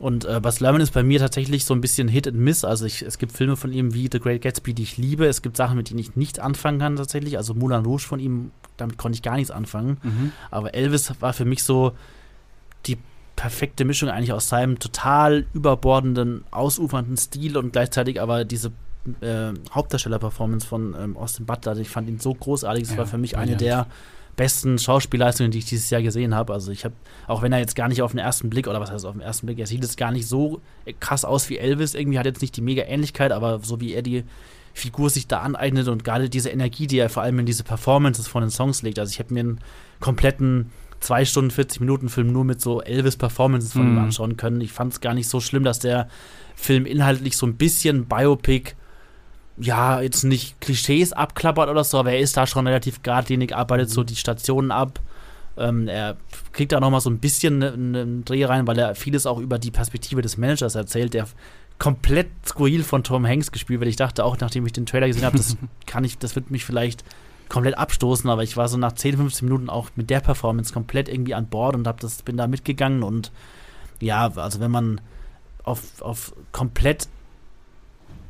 [0.00, 2.64] Und äh, Bas Lerman ist bei mir tatsächlich so ein bisschen Hit and Miss.
[2.64, 5.26] Also ich, es gibt Filme von ihm wie The Great Gatsby, die ich liebe.
[5.26, 7.36] Es gibt Sachen, mit denen ich nicht anfangen kann tatsächlich.
[7.36, 9.98] Also Moulin Rouge von ihm, damit konnte ich gar nichts anfangen.
[10.02, 10.32] Mhm.
[10.50, 11.92] Aber Elvis war für mich so
[13.38, 18.72] perfekte Mischung eigentlich aus seinem total überbordenden, ausufernden Stil und gleichzeitig aber diese
[19.20, 21.76] äh, Hauptdarsteller-Performance von ähm, Austin Butler.
[21.76, 22.82] Ich fand ihn so großartig.
[22.82, 23.86] Das ja, war für mich eine der
[24.34, 26.52] besten Schauspielleistungen, die ich dieses Jahr gesehen habe.
[26.52, 26.94] Also ich habe,
[27.28, 29.22] auch wenn er jetzt gar nicht auf den ersten Blick, oder was heißt auf den
[29.22, 30.60] ersten Blick, er sieht jetzt gar nicht so
[30.98, 31.94] krass aus wie Elvis.
[31.94, 34.24] Irgendwie hat jetzt nicht die mega Ähnlichkeit, aber so wie er die
[34.74, 38.26] Figur sich da aneignet und gerade diese Energie, die er vor allem in diese Performances
[38.26, 38.98] von den Songs legt.
[38.98, 39.60] Also ich habe mir einen
[40.00, 40.70] kompletten
[41.00, 43.86] zwei Stunden 40 Minuten Film nur mit so Elvis-Performances von mm.
[43.86, 44.04] ihm mhm.
[44.04, 44.60] anschauen können.
[44.60, 46.08] Ich fand es gar nicht so schlimm, dass der
[46.56, 48.74] Film inhaltlich so ein bisschen Biopic,
[49.56, 53.90] ja, jetzt nicht Klischees abklappert oder so, aber er ist da schon relativ geradlinig, arbeitet
[53.90, 54.06] so mhm.
[54.06, 55.00] die Stationen ab.
[55.56, 56.16] Ähm, er
[56.52, 59.58] kriegt da nochmal so ein bisschen einen ne, Dreh rein, weil er vieles auch über
[59.58, 61.26] die Perspektive des Managers erzählt, der
[61.78, 63.88] komplett skurril von Tom Hanks gespielt wird.
[63.88, 66.64] Ich dachte auch, nachdem ich den Trailer gesehen habe, das kann ich, das wird mich
[66.64, 67.04] vielleicht
[67.48, 71.08] komplett abstoßen, aber ich war so nach 10, 15 Minuten auch mit der Performance komplett
[71.08, 73.32] irgendwie an Bord und hab das, bin da mitgegangen und
[74.00, 75.00] ja, also wenn man
[75.64, 77.08] auf, auf komplett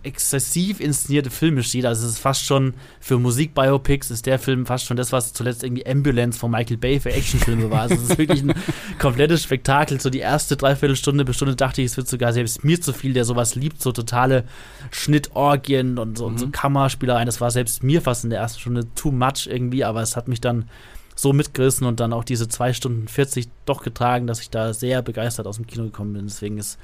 [0.09, 1.85] exzessiv inszenierte Filme steht.
[1.85, 5.63] Also es ist fast schon für Musikbiopics ist der Film fast schon das, was zuletzt
[5.63, 7.83] irgendwie Ambulance von Michael Bay für Actionfilme war.
[7.83, 8.55] Also es ist wirklich ein
[8.99, 10.01] komplettes Spektakel.
[10.01, 13.13] So die erste Dreiviertelstunde bis Stunde dachte ich, es wird sogar selbst mir zu viel,
[13.13, 14.45] der sowas liebt, so totale
[14.91, 16.33] Schnittorgien und so, mhm.
[16.33, 16.53] und so mhm.
[16.53, 17.27] Kammerspielereien.
[17.27, 20.27] Das war selbst mir fast in der ersten Stunde too much irgendwie, aber es hat
[20.27, 20.69] mich dann
[21.15, 25.03] so mitgerissen und dann auch diese zwei Stunden 40 doch getragen, dass ich da sehr
[25.03, 26.27] begeistert aus dem Kino gekommen bin.
[26.27, 26.79] Deswegen ist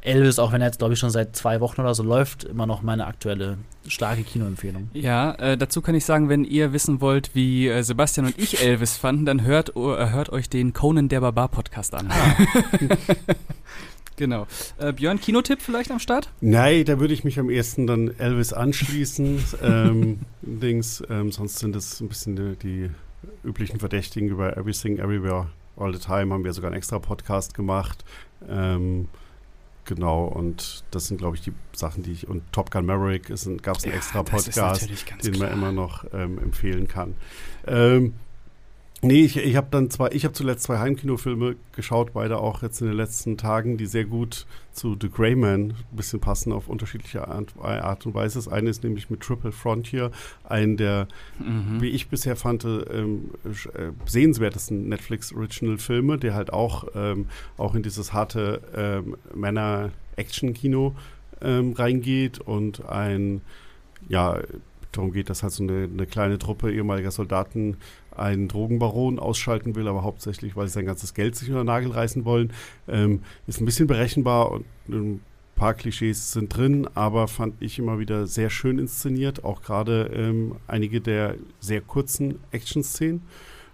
[0.00, 2.66] Elvis, auch wenn er jetzt, glaube ich, schon seit zwei Wochen oder so läuft, immer
[2.66, 4.90] noch meine aktuelle starke Kinoempfehlung.
[4.92, 8.62] Ja, äh, dazu kann ich sagen, wenn ihr wissen wollt, wie äh, Sebastian und ich
[8.62, 12.08] Elvis fanden, dann hört, uh, hört euch den Conan der Barbar Podcast an.
[12.10, 12.36] Ah.
[14.16, 14.46] genau.
[14.78, 16.30] Äh, Björn, Kinotipp vielleicht am Start?
[16.40, 19.42] Nein, da würde ich mich am ersten dann Elvis anschließen.
[19.62, 22.90] ähm, Dings, ähm, sonst sind das ein bisschen die, die
[23.44, 26.32] üblichen Verdächtigen über Everything, Everywhere, All the Time.
[26.32, 28.04] Haben wir sogar einen extra Podcast gemacht.
[28.48, 29.08] Ähm,
[29.88, 32.28] Genau, und das sind, glaube ich, die Sachen, die ich.
[32.28, 33.28] Und Top Gun Maverick
[33.62, 34.86] gab es einen ja, extra Podcast,
[35.24, 35.48] den klar.
[35.48, 37.14] man immer noch ähm, empfehlen kann.
[37.66, 38.12] Ähm,
[39.00, 42.80] Nee, ich, ich habe dann zwei, ich habe zuletzt zwei Heimkinofilme geschaut, beide auch jetzt
[42.80, 46.66] in den letzten Tagen, die sehr gut zu The Grey Man ein bisschen passen auf
[46.66, 48.38] unterschiedliche Art, und Weise.
[48.40, 50.10] Das eine ist nämlich mit Triple Frontier,
[50.42, 51.06] einen der,
[51.38, 51.80] mhm.
[51.80, 57.26] wie ich bisher fand, ähm, äh, sehenswertesten Netflix-Original-Filme, der halt auch, ähm,
[57.56, 60.96] auch in dieses harte ähm, Männer-Action-Kino
[61.40, 63.42] ähm, reingeht und ein,
[64.08, 64.40] ja,
[64.90, 67.76] darum geht, dass halt so eine, eine kleine Truppe ehemaliger Soldaten
[68.18, 71.92] einen Drogenbaron ausschalten will, aber hauptsächlich, weil sie sein ganzes Geld sich unter den Nagel
[71.92, 72.52] reißen wollen.
[72.88, 75.20] Ähm, ist ein bisschen berechenbar und ein
[75.54, 80.56] paar Klischees sind drin, aber fand ich immer wieder sehr schön inszeniert, auch gerade ähm,
[80.66, 83.22] einige der sehr kurzen Action-Szenen.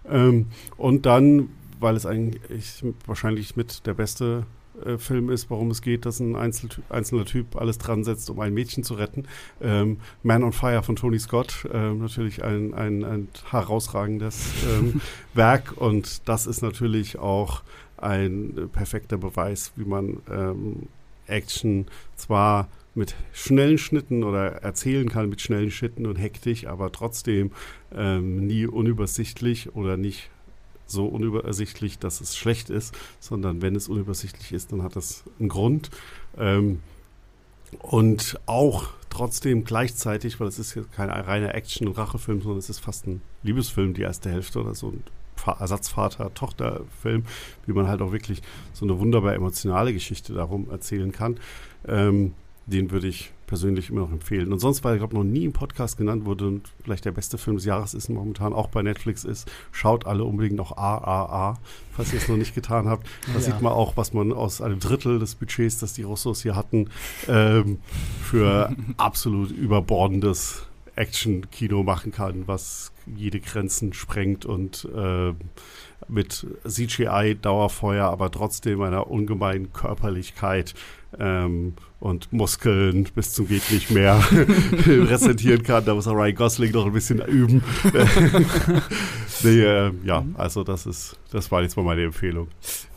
[0.09, 4.45] Ähm, und dann, weil es eigentlich wahrscheinlich mit der beste
[4.83, 8.39] äh, Film ist, worum es geht, dass ein Einzel einzelner Typ alles dran setzt, um
[8.39, 9.23] ein Mädchen zu retten.
[9.61, 15.01] Ähm, Man on Fire von Tony Scott, äh, natürlich ein, ein, ein herausragendes ähm,
[15.33, 17.61] Werk und das ist natürlich auch
[17.97, 20.87] ein perfekter Beweis, wie man ähm,
[21.27, 27.51] Action zwar mit schnellen Schnitten oder erzählen kann mit schnellen Schnitten und hektisch, aber trotzdem
[27.93, 30.29] ähm, nie unübersichtlich oder nicht
[30.87, 35.49] so unübersichtlich, dass es schlecht ist, sondern wenn es unübersichtlich ist, dann hat das einen
[35.49, 35.89] Grund.
[36.37, 36.79] Ähm,
[37.79, 42.69] und auch trotzdem gleichzeitig, weil es ist jetzt kein reiner Action- und Rachefilm, sondern es
[42.69, 45.03] ist fast ein Liebesfilm, die erste Hälfte oder so ein
[45.59, 47.23] Ersatzvater-Tochter-Film,
[47.65, 48.41] wie man halt auch wirklich
[48.73, 51.39] so eine wunderbar emotionale Geschichte darum erzählen kann.
[51.87, 52.33] Ähm,
[52.65, 54.51] den würde ich persönlich immer noch empfehlen.
[54.51, 57.37] Und sonst, weil ich glaube, noch nie im Podcast genannt wurde und vielleicht der beste
[57.37, 61.57] Film des Jahres ist momentan auch bei Netflix ist, schaut alle unbedingt noch AAA,
[61.91, 63.07] falls ihr es noch nicht getan habt.
[63.27, 63.39] Da ja.
[63.39, 66.89] sieht man auch, was man aus einem Drittel des Budgets, das die Russos hier hatten,
[67.27, 67.79] ähm,
[68.23, 70.65] für absolut überbordendes
[70.95, 75.33] Action-Kino machen kann, was jede Grenzen sprengt und äh,
[76.07, 80.73] mit CGI-Dauerfeuer, aber trotzdem einer ungemeinen Körperlichkeit
[81.19, 84.15] ähm, und Muskeln bis zum geht nicht mehr
[84.83, 85.85] präsentieren kann.
[85.85, 87.63] Da muss auch Ryan Gosling noch ein bisschen üben.
[89.43, 92.47] nee, äh, ja, also das ist, das war jetzt mal meine Empfehlung.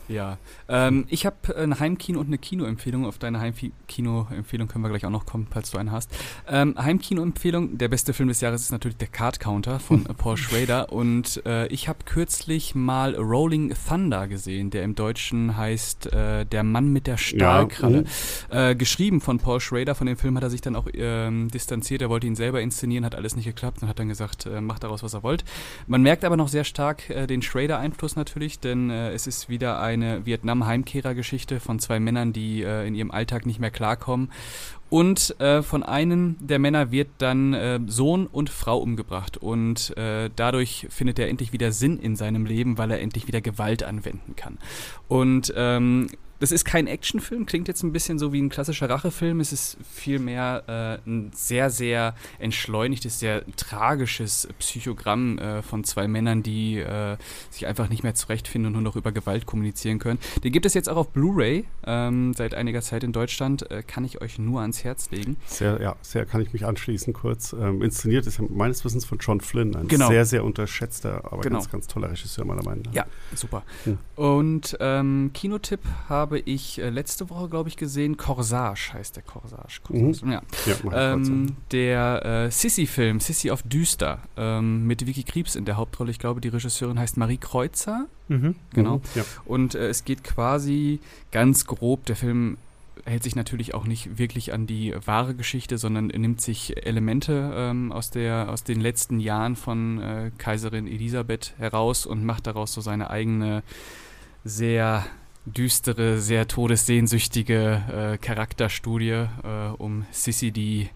[0.09, 3.05] Ja, ähm, ich habe ein Heimkino und eine Kinoempfehlung.
[3.05, 6.11] Auf deine Heimkino-Empfehlung können wir gleich auch noch kommen, falls du eine hast.
[6.47, 10.91] Ähm, Heimkino-Empfehlung, der beste Film des Jahres ist natürlich der Card Counter von Paul Schrader.
[10.91, 16.63] Und äh, ich habe kürzlich mal Rolling Thunder gesehen, der im Deutschen heißt äh, Der
[16.63, 18.05] Mann mit der Stahlkralle.
[18.51, 18.67] Ja.
[18.67, 18.69] Uh.
[18.71, 19.93] Äh, geschrieben von Paul Schrader.
[19.93, 22.01] Von dem Film hat er sich dann auch ähm, distanziert.
[22.01, 24.83] Er wollte ihn selber inszenieren, hat alles nicht geklappt und hat dann gesagt, äh, macht
[24.83, 25.45] daraus, was er wollt.
[25.85, 29.79] Man merkt aber noch sehr stark äh, den Schrader-Einfluss natürlich, denn äh, es ist wieder
[29.79, 34.31] ein eine Vietnam-Heimkehrer-Geschichte von zwei Männern, die äh, in ihrem Alltag nicht mehr klarkommen.
[34.89, 39.37] Und äh, von einem der Männer wird dann äh, Sohn und Frau umgebracht.
[39.37, 43.41] Und äh, dadurch findet er endlich wieder Sinn in seinem Leben, weil er endlich wieder
[43.41, 44.57] Gewalt anwenden kann.
[45.07, 46.07] Und ähm,
[46.39, 49.39] das ist kein Actionfilm, klingt jetzt ein bisschen so wie ein klassischer Rachefilm.
[49.39, 50.63] Es ist vielmehr
[51.05, 57.17] äh, ein sehr, sehr entschleunigtes, sehr tragisches Psychogramm äh, von zwei Männern, die äh,
[57.49, 60.19] sich einfach nicht mehr zurechtfinden und nur noch über Gewalt kommunizieren können.
[60.43, 63.69] Den gibt es jetzt auch auf Blu-ray ähm, seit einiger Zeit in Deutschland.
[63.69, 65.37] Äh, kann ich euch nur ans Herz legen.
[65.45, 67.53] Sehr, ja, sehr kann ich mich anschließen kurz.
[67.53, 70.07] Ähm, inszeniert ist ja meines Wissens von John Flynn, ein genau.
[70.07, 71.57] sehr, sehr unterschätzter, aber genau.
[71.57, 72.93] ganz, ganz toller Regisseur meiner Meinung nach.
[72.93, 73.63] Ja, super.
[73.83, 73.97] Hm.
[74.15, 78.15] Und ähm, Kinotipp habe habe ich äh, letzte Woche, glaube ich, gesehen.
[78.15, 79.81] Corsage heißt der Corsage.
[79.83, 80.25] Corsage.
[80.25, 80.31] Mhm.
[80.31, 80.41] Ja.
[80.67, 86.11] ja ähm, der äh, Sissy-Film, Sissy auf Düster, ähm, mit Vicky Kriebs in der Hauptrolle.
[86.11, 88.05] Ich glaube, die Regisseurin heißt Marie Kreuzer.
[88.27, 88.55] Mhm.
[88.73, 88.97] Genau.
[88.97, 89.01] Mhm.
[89.15, 89.23] Ja.
[89.45, 90.99] Und äh, es geht quasi
[91.31, 92.57] ganz grob, der Film
[93.05, 97.91] hält sich natürlich auch nicht wirklich an die wahre Geschichte, sondern nimmt sich Elemente ähm,
[97.91, 102.81] aus, der, aus den letzten Jahren von äh, Kaiserin Elisabeth heraus und macht daraus so
[102.81, 103.63] seine eigene
[104.43, 105.05] sehr
[105.53, 107.83] düstere, sehr todessehnsüchtige
[108.13, 110.89] äh, Charakterstudie äh, um Sissy, die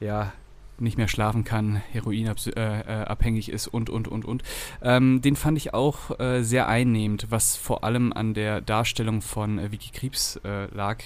[0.00, 0.32] ja
[0.80, 4.42] nicht mehr schlafen kann, heroinabhängig äh, äh ist und, und, und, und.
[4.82, 9.58] Ähm, den fand ich auch äh, sehr einnehmend, was vor allem an der Darstellung von
[9.58, 10.98] äh, Vicky Krebs äh, lag,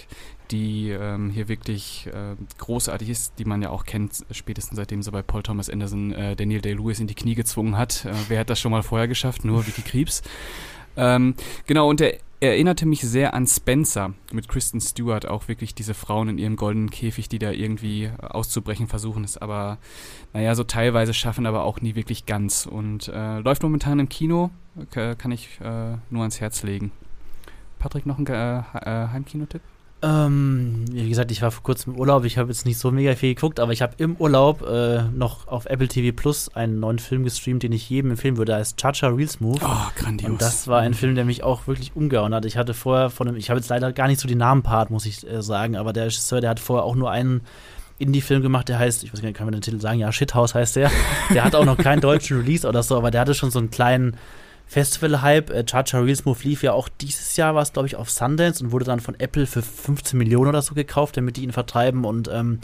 [0.50, 5.10] die ähm, hier wirklich äh, großartig ist, die man ja auch kennt, spätestens seitdem sie
[5.10, 8.06] bei Paul Thomas Anderson Daniel Day-Lewis in die Knie gezwungen hat.
[8.28, 9.44] wer hat das schon mal vorher geschafft?
[9.44, 10.22] Nur Vicky Krebs.
[10.96, 11.34] Ähm,
[11.66, 16.28] genau, und der erinnerte mich sehr an Spencer mit Kristen Stewart, auch wirklich diese Frauen
[16.28, 19.78] in ihrem goldenen Käfig, die da irgendwie auszubrechen versuchen, es aber,
[20.32, 22.66] naja, so teilweise schaffen, aber auch nie wirklich ganz.
[22.66, 24.50] Und äh, läuft momentan im Kino,
[24.90, 26.90] kann ich äh, nur ans Herz legen.
[27.78, 29.62] Patrick, noch ein äh, äh Heimkinotipp?
[30.04, 32.24] Ähm, wie gesagt, ich war vor kurzem im Urlaub.
[32.24, 35.46] Ich habe jetzt nicht so mega viel geguckt, aber ich habe im Urlaub äh, noch
[35.46, 38.52] auf Apple TV Plus einen neuen Film gestreamt, den ich jedem empfehlen würde.
[38.52, 39.60] Der heißt Chacha Real Smooth.
[39.62, 40.30] Oh, grandios.
[40.30, 42.44] Und das war ein Film, der mich auch wirklich umgehauen hat.
[42.44, 45.06] Ich hatte vorher von einem, ich habe jetzt leider gar nicht so die Namenpart, muss
[45.06, 47.42] ich äh, sagen, aber der Regisseur, der hat vorher auch nur einen
[47.98, 50.00] Indie-Film gemacht, der heißt, ich weiß gar nicht, kann man den Titel sagen?
[50.00, 50.90] Ja, Shithouse heißt der.
[51.32, 53.70] Der hat auch noch keinen deutschen Release oder so, aber der hatte schon so einen
[53.70, 54.16] kleinen
[54.72, 55.50] Festival-Hype.
[55.50, 58.64] Äh, Charger Real Smooth lief ja auch dieses Jahr, war es glaube ich, auf Sundance
[58.64, 62.04] und wurde dann von Apple für 15 Millionen oder so gekauft, damit die ihn vertreiben.
[62.04, 62.58] Und ähm,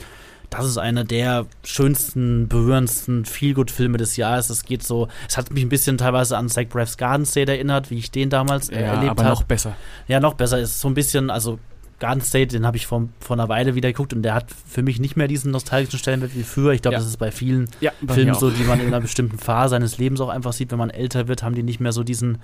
[0.48, 4.48] das ist einer der schönsten, berührendsten Feel-Good-Filme des Jahres.
[4.48, 7.90] Es geht so, es hat mich ein bisschen teilweise an Zach Braff's Garden State erinnert,
[7.90, 9.20] wie ich den damals äh, ja, erlebt habe.
[9.20, 9.76] aber noch besser.
[10.06, 10.58] Ja, noch besser.
[10.58, 11.58] Es ist so ein bisschen, also
[11.98, 14.82] Garden State, den habe ich vor, vor einer Weile wieder geguckt und der hat für
[14.82, 16.72] mich nicht mehr diesen nostalgischen Stellenwert wie früher.
[16.72, 16.98] Ich glaube, ja.
[17.00, 20.20] das ist bei vielen ja, Filmen so, die man in einer bestimmten Phase seines Lebens
[20.20, 20.70] auch einfach sieht.
[20.70, 22.38] Wenn man älter wird, haben die nicht mehr so diesen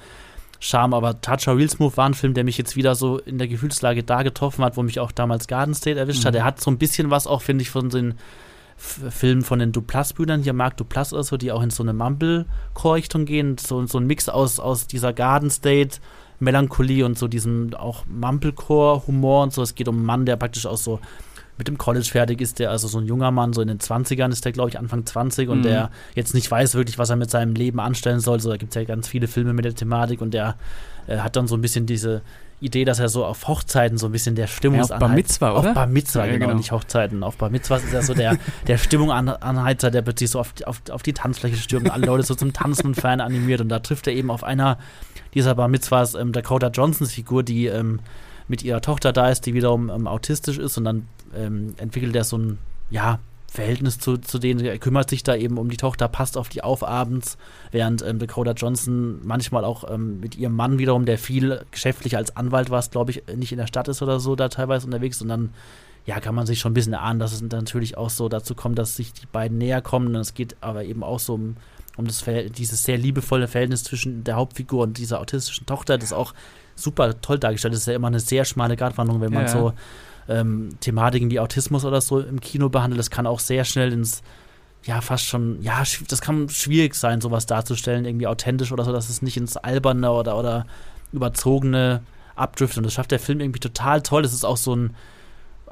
[0.59, 0.95] Charme.
[0.95, 4.03] Aber Touch Real Smooth war ein Film, der mich jetzt wieder so in der Gefühlslage
[4.03, 6.29] da getroffen hat, wo mich auch damals Garden State erwischt mhm.
[6.29, 6.35] hat.
[6.35, 8.15] Er hat so ein bisschen was auch, finde ich, von den
[8.77, 13.25] Filmen von den Duplass-Brüdern, hier Marc Duplass oder so, die auch in so eine Mumble-Core-Richtung
[13.25, 13.57] gehen.
[13.57, 16.01] So, so ein Mix aus, aus dieser Garden State-
[16.45, 19.63] Melancholie und so diesem auch Mumblecore-Humor und so.
[19.63, 21.01] Es geht um einen Mann, der praktisch auch so
[21.57, 24.31] mit dem College fertig ist, der also so ein junger Mann, so in den 20ern
[24.31, 25.63] ist der, glaube ich, Anfang 20 und mhm.
[25.63, 28.41] der jetzt nicht weiß wirklich, was er mit seinem Leben anstellen soll.
[28.41, 30.57] So, da gibt es ja ganz viele Filme mit der Thematik und der
[31.07, 32.23] äh, hat dann so ein bisschen diese
[32.61, 34.95] Idee, dass er so auf Hochzeiten so ein bisschen der Stimmungsanheizer.
[34.95, 35.69] Ja, auf Bar Mitzvah, oder?
[35.71, 37.23] Auf Bar Mitzvah, ja, genau, genau, nicht Hochzeiten.
[37.23, 41.03] Auf Bar Mitzvah ist er so der, der Stimmungsanheizer, der plötzlich so auf, auf, auf
[41.03, 43.61] die Tanzfläche stürmt und alle Leute so zum Tanzen und Feiern animiert.
[43.61, 44.79] Und da trifft er eben auf einer
[45.35, 48.01] dieser Bar Mitzvahs ähm, Dakota Johnsons Figur, die ähm,
[48.49, 50.79] mit ihrer Tochter da ist, die wiederum ähm, autistisch ist.
[50.79, 52.59] Und dann ähm, entwickelt er so ein,
[52.91, 53.19] ja,
[53.55, 54.65] Verhältnis zu, zu denen.
[54.65, 57.39] Er kümmert sich da eben um die Tochter, passt auf die auf abends,
[57.71, 62.37] während ähm, Dakota Johnson manchmal auch ähm, mit ihrem Mann wiederum, der viel geschäftlich als
[62.37, 65.23] Anwalt war, glaube ich, nicht in der Stadt ist oder so, da teilweise unterwegs.
[65.23, 65.51] Und dann,
[66.05, 68.77] ja, kann man sich schon ein bisschen erahnen, dass es natürlich auch so dazu kommt,
[68.77, 70.09] dass sich die beiden näher kommen.
[70.09, 71.57] Und es geht aber eben auch so um,
[71.97, 72.25] um das
[72.59, 76.35] dieses sehr liebevolle Verhältnis zwischen der Hauptfigur und dieser autistischen Tochter, das auch
[76.75, 77.83] super toll dargestellt ist.
[77.83, 79.49] Das ist ja immer eine sehr schmale Gratwanderung, wenn man ja.
[79.49, 79.73] so
[80.29, 82.99] ähm, Thematiken wie Autismus oder so im Kino behandelt.
[82.99, 84.23] Das kann auch sehr schnell ins,
[84.85, 89.09] ja, fast schon, ja, das kann schwierig sein, sowas darzustellen, irgendwie authentisch oder so, dass
[89.09, 90.67] es nicht ins Alberne oder, oder
[91.13, 92.03] überzogene
[92.37, 92.79] abdriftet.
[92.79, 94.25] Und das schafft der Film irgendwie total toll.
[94.25, 94.95] Es ist auch so ein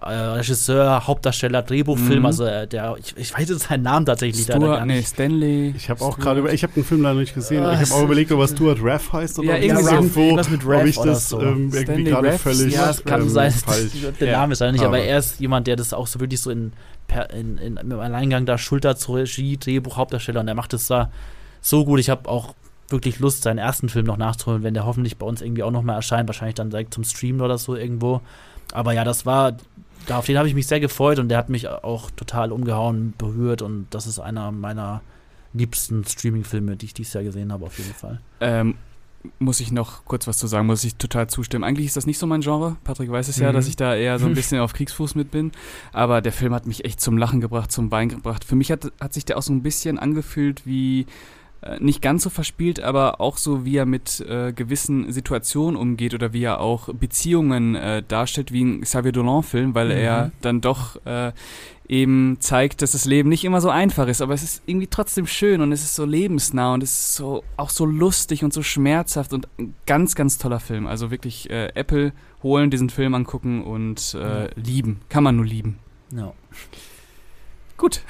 [0.05, 2.27] äh, Regisseur, Hauptdarsteller, Drehbuchfilm, mhm.
[2.27, 4.97] also äh, der, ich, ich, weiß jetzt seinen Namen tatsächlich Stuart, da gar nicht.
[4.97, 5.75] Nee, Stanley.
[5.77, 7.65] Ich habe auch gerade über, ich habe den Film leider nicht gesehen.
[7.65, 10.21] Uh, ich habe auch überlegt, ob er Stuart Raff heißt oder ja, irgendwie ja, irgendwo,
[10.21, 11.41] irgendwas mit Raff ob ich das so.
[11.41, 13.55] ähm, irgendwie gerade völlig Ja, es kann ähm, sein,
[14.21, 16.41] der Name ist leider nicht, aber, aber er ist jemand, der das auch so wirklich
[16.41, 16.73] so in,
[17.07, 20.87] per, in, in, im Alleingang da schultert zur Regie, Drehbuch, Hauptdarsteller und er macht es
[20.87, 21.11] da
[21.61, 22.01] so gut.
[22.01, 22.55] Ich habe auch
[22.89, 25.83] wirklich Lust, seinen ersten Film noch nachzuholen, wenn der hoffentlich bei uns irgendwie auch noch
[25.83, 28.21] mal erscheint, wahrscheinlich dann direkt zum Streamen oder so irgendwo.
[28.73, 29.57] Aber ja, das war
[30.11, 33.63] auf den habe ich mich sehr gefreut und der hat mich auch total umgehauen, berührt
[33.63, 35.03] und das ist einer meiner
[35.53, 38.21] liebsten Streaming-Filme, die ich dieses Jahr gesehen habe, auf jeden Fall.
[38.41, 38.75] Ähm,
[39.39, 41.65] muss ich noch kurz was zu sagen, muss ich total zustimmen.
[41.65, 42.77] Eigentlich ist das nicht so mein Genre.
[42.85, 43.45] Patrick weiß es mhm.
[43.45, 45.53] ja, dass ich da eher so ein bisschen auf Kriegsfuß mit bin.
[45.93, 48.45] Aber der Film hat mich echt zum Lachen gebracht, zum Wein gebracht.
[48.45, 51.07] Für mich hat, hat sich der auch so ein bisschen angefühlt wie
[51.79, 56.33] nicht ganz so verspielt, aber auch so, wie er mit äh, gewissen Situationen umgeht oder
[56.33, 59.93] wie er auch Beziehungen äh, darstellt, wie ein Xavier Dolan-Film, weil mhm.
[59.93, 61.33] er dann doch äh,
[61.89, 65.27] eben zeigt, dass das Leben nicht immer so einfach ist, aber es ist irgendwie trotzdem
[65.27, 68.63] schön und es ist so lebensnah und es ist so auch so lustig und so
[68.63, 70.87] schmerzhaft und ein ganz, ganz toller Film.
[70.87, 75.01] Also wirklich äh, Apple holen, diesen Film angucken und äh, lieben.
[75.09, 75.79] Kann man nur lieben.
[76.15, 76.33] Ja.
[77.83, 78.01] Gut.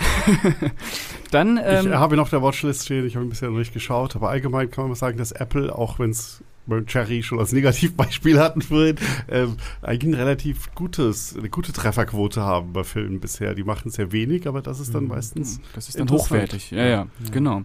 [1.30, 1.58] Dann.
[1.64, 4.70] Ähm, ich habe noch der Watchlist stehen, ich habe bisher noch nicht geschaut, aber allgemein
[4.70, 6.44] kann man sagen, dass Apple, auch wenn es
[6.84, 8.96] Cherry schon als Negativbeispiel hatten vorhin,
[9.30, 13.54] ähm, eigentlich ein relativ gutes, eine gute Trefferquote haben bei Filmen bisher.
[13.54, 15.08] Die machen sehr wenig, aber das ist dann mhm.
[15.08, 15.58] meistens.
[15.74, 16.70] Das ist dann hochwertig.
[16.70, 17.62] Ja, ja, ja, genau.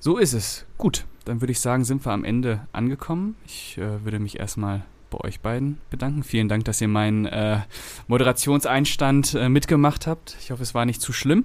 [0.00, 0.66] So ist es.
[0.76, 3.36] Gut, dann würde ich sagen, sind wir am Ende angekommen.
[3.46, 4.82] Ich äh, würde mich erstmal
[5.12, 6.22] bei euch beiden bedanken.
[6.22, 7.60] Vielen Dank, dass ihr meinen äh,
[8.08, 10.36] Moderationseinstand äh, mitgemacht habt.
[10.40, 11.44] Ich hoffe, es war nicht zu schlimm.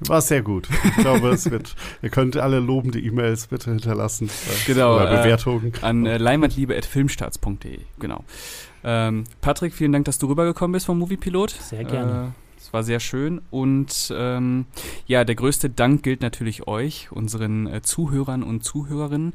[0.00, 0.68] War sehr gut.
[0.84, 1.74] Ich glaube, es wird.
[2.02, 4.28] Ihr könnt alle lobende E-Mails bitte hinterlassen.
[4.28, 4.96] Äh, genau.
[4.96, 5.72] Oder Bewertungen.
[5.80, 7.78] Äh, an äh, leinwandliebe.filmstarts.de.
[7.98, 8.24] Genau.
[8.84, 11.50] Ähm, Patrick, vielen Dank, dass du rübergekommen bist vom Moviepilot.
[11.50, 12.34] Sehr gerne.
[12.34, 13.40] Äh, es war sehr schön.
[13.50, 14.66] Und ähm,
[15.06, 19.32] ja, der größte Dank gilt natürlich euch, unseren äh, Zuhörern und Zuhörerinnen.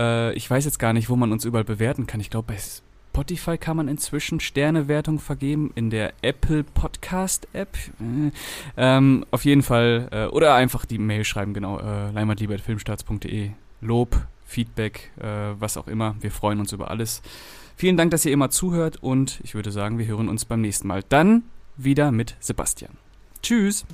[0.00, 2.20] Äh, ich weiß jetzt gar nicht, wo man uns überall bewerten kann.
[2.20, 7.76] Ich glaube, bei Spotify kann man inzwischen Sternewertung vergeben, in der Apple Podcast App.
[8.00, 8.30] Äh,
[8.76, 13.50] ähm, auf jeden Fall, äh, oder einfach die Mail schreiben, genau, äh, leimatliebertfilmstarts.de.
[13.82, 15.26] Lob, Feedback, äh,
[15.58, 16.16] was auch immer.
[16.20, 17.22] Wir freuen uns über alles.
[17.76, 20.86] Vielen Dank, dass ihr immer zuhört und ich würde sagen, wir hören uns beim nächsten
[20.88, 21.02] Mal.
[21.08, 21.44] Dann
[21.76, 22.92] wieder mit Sebastian.
[23.42, 23.86] Tschüss!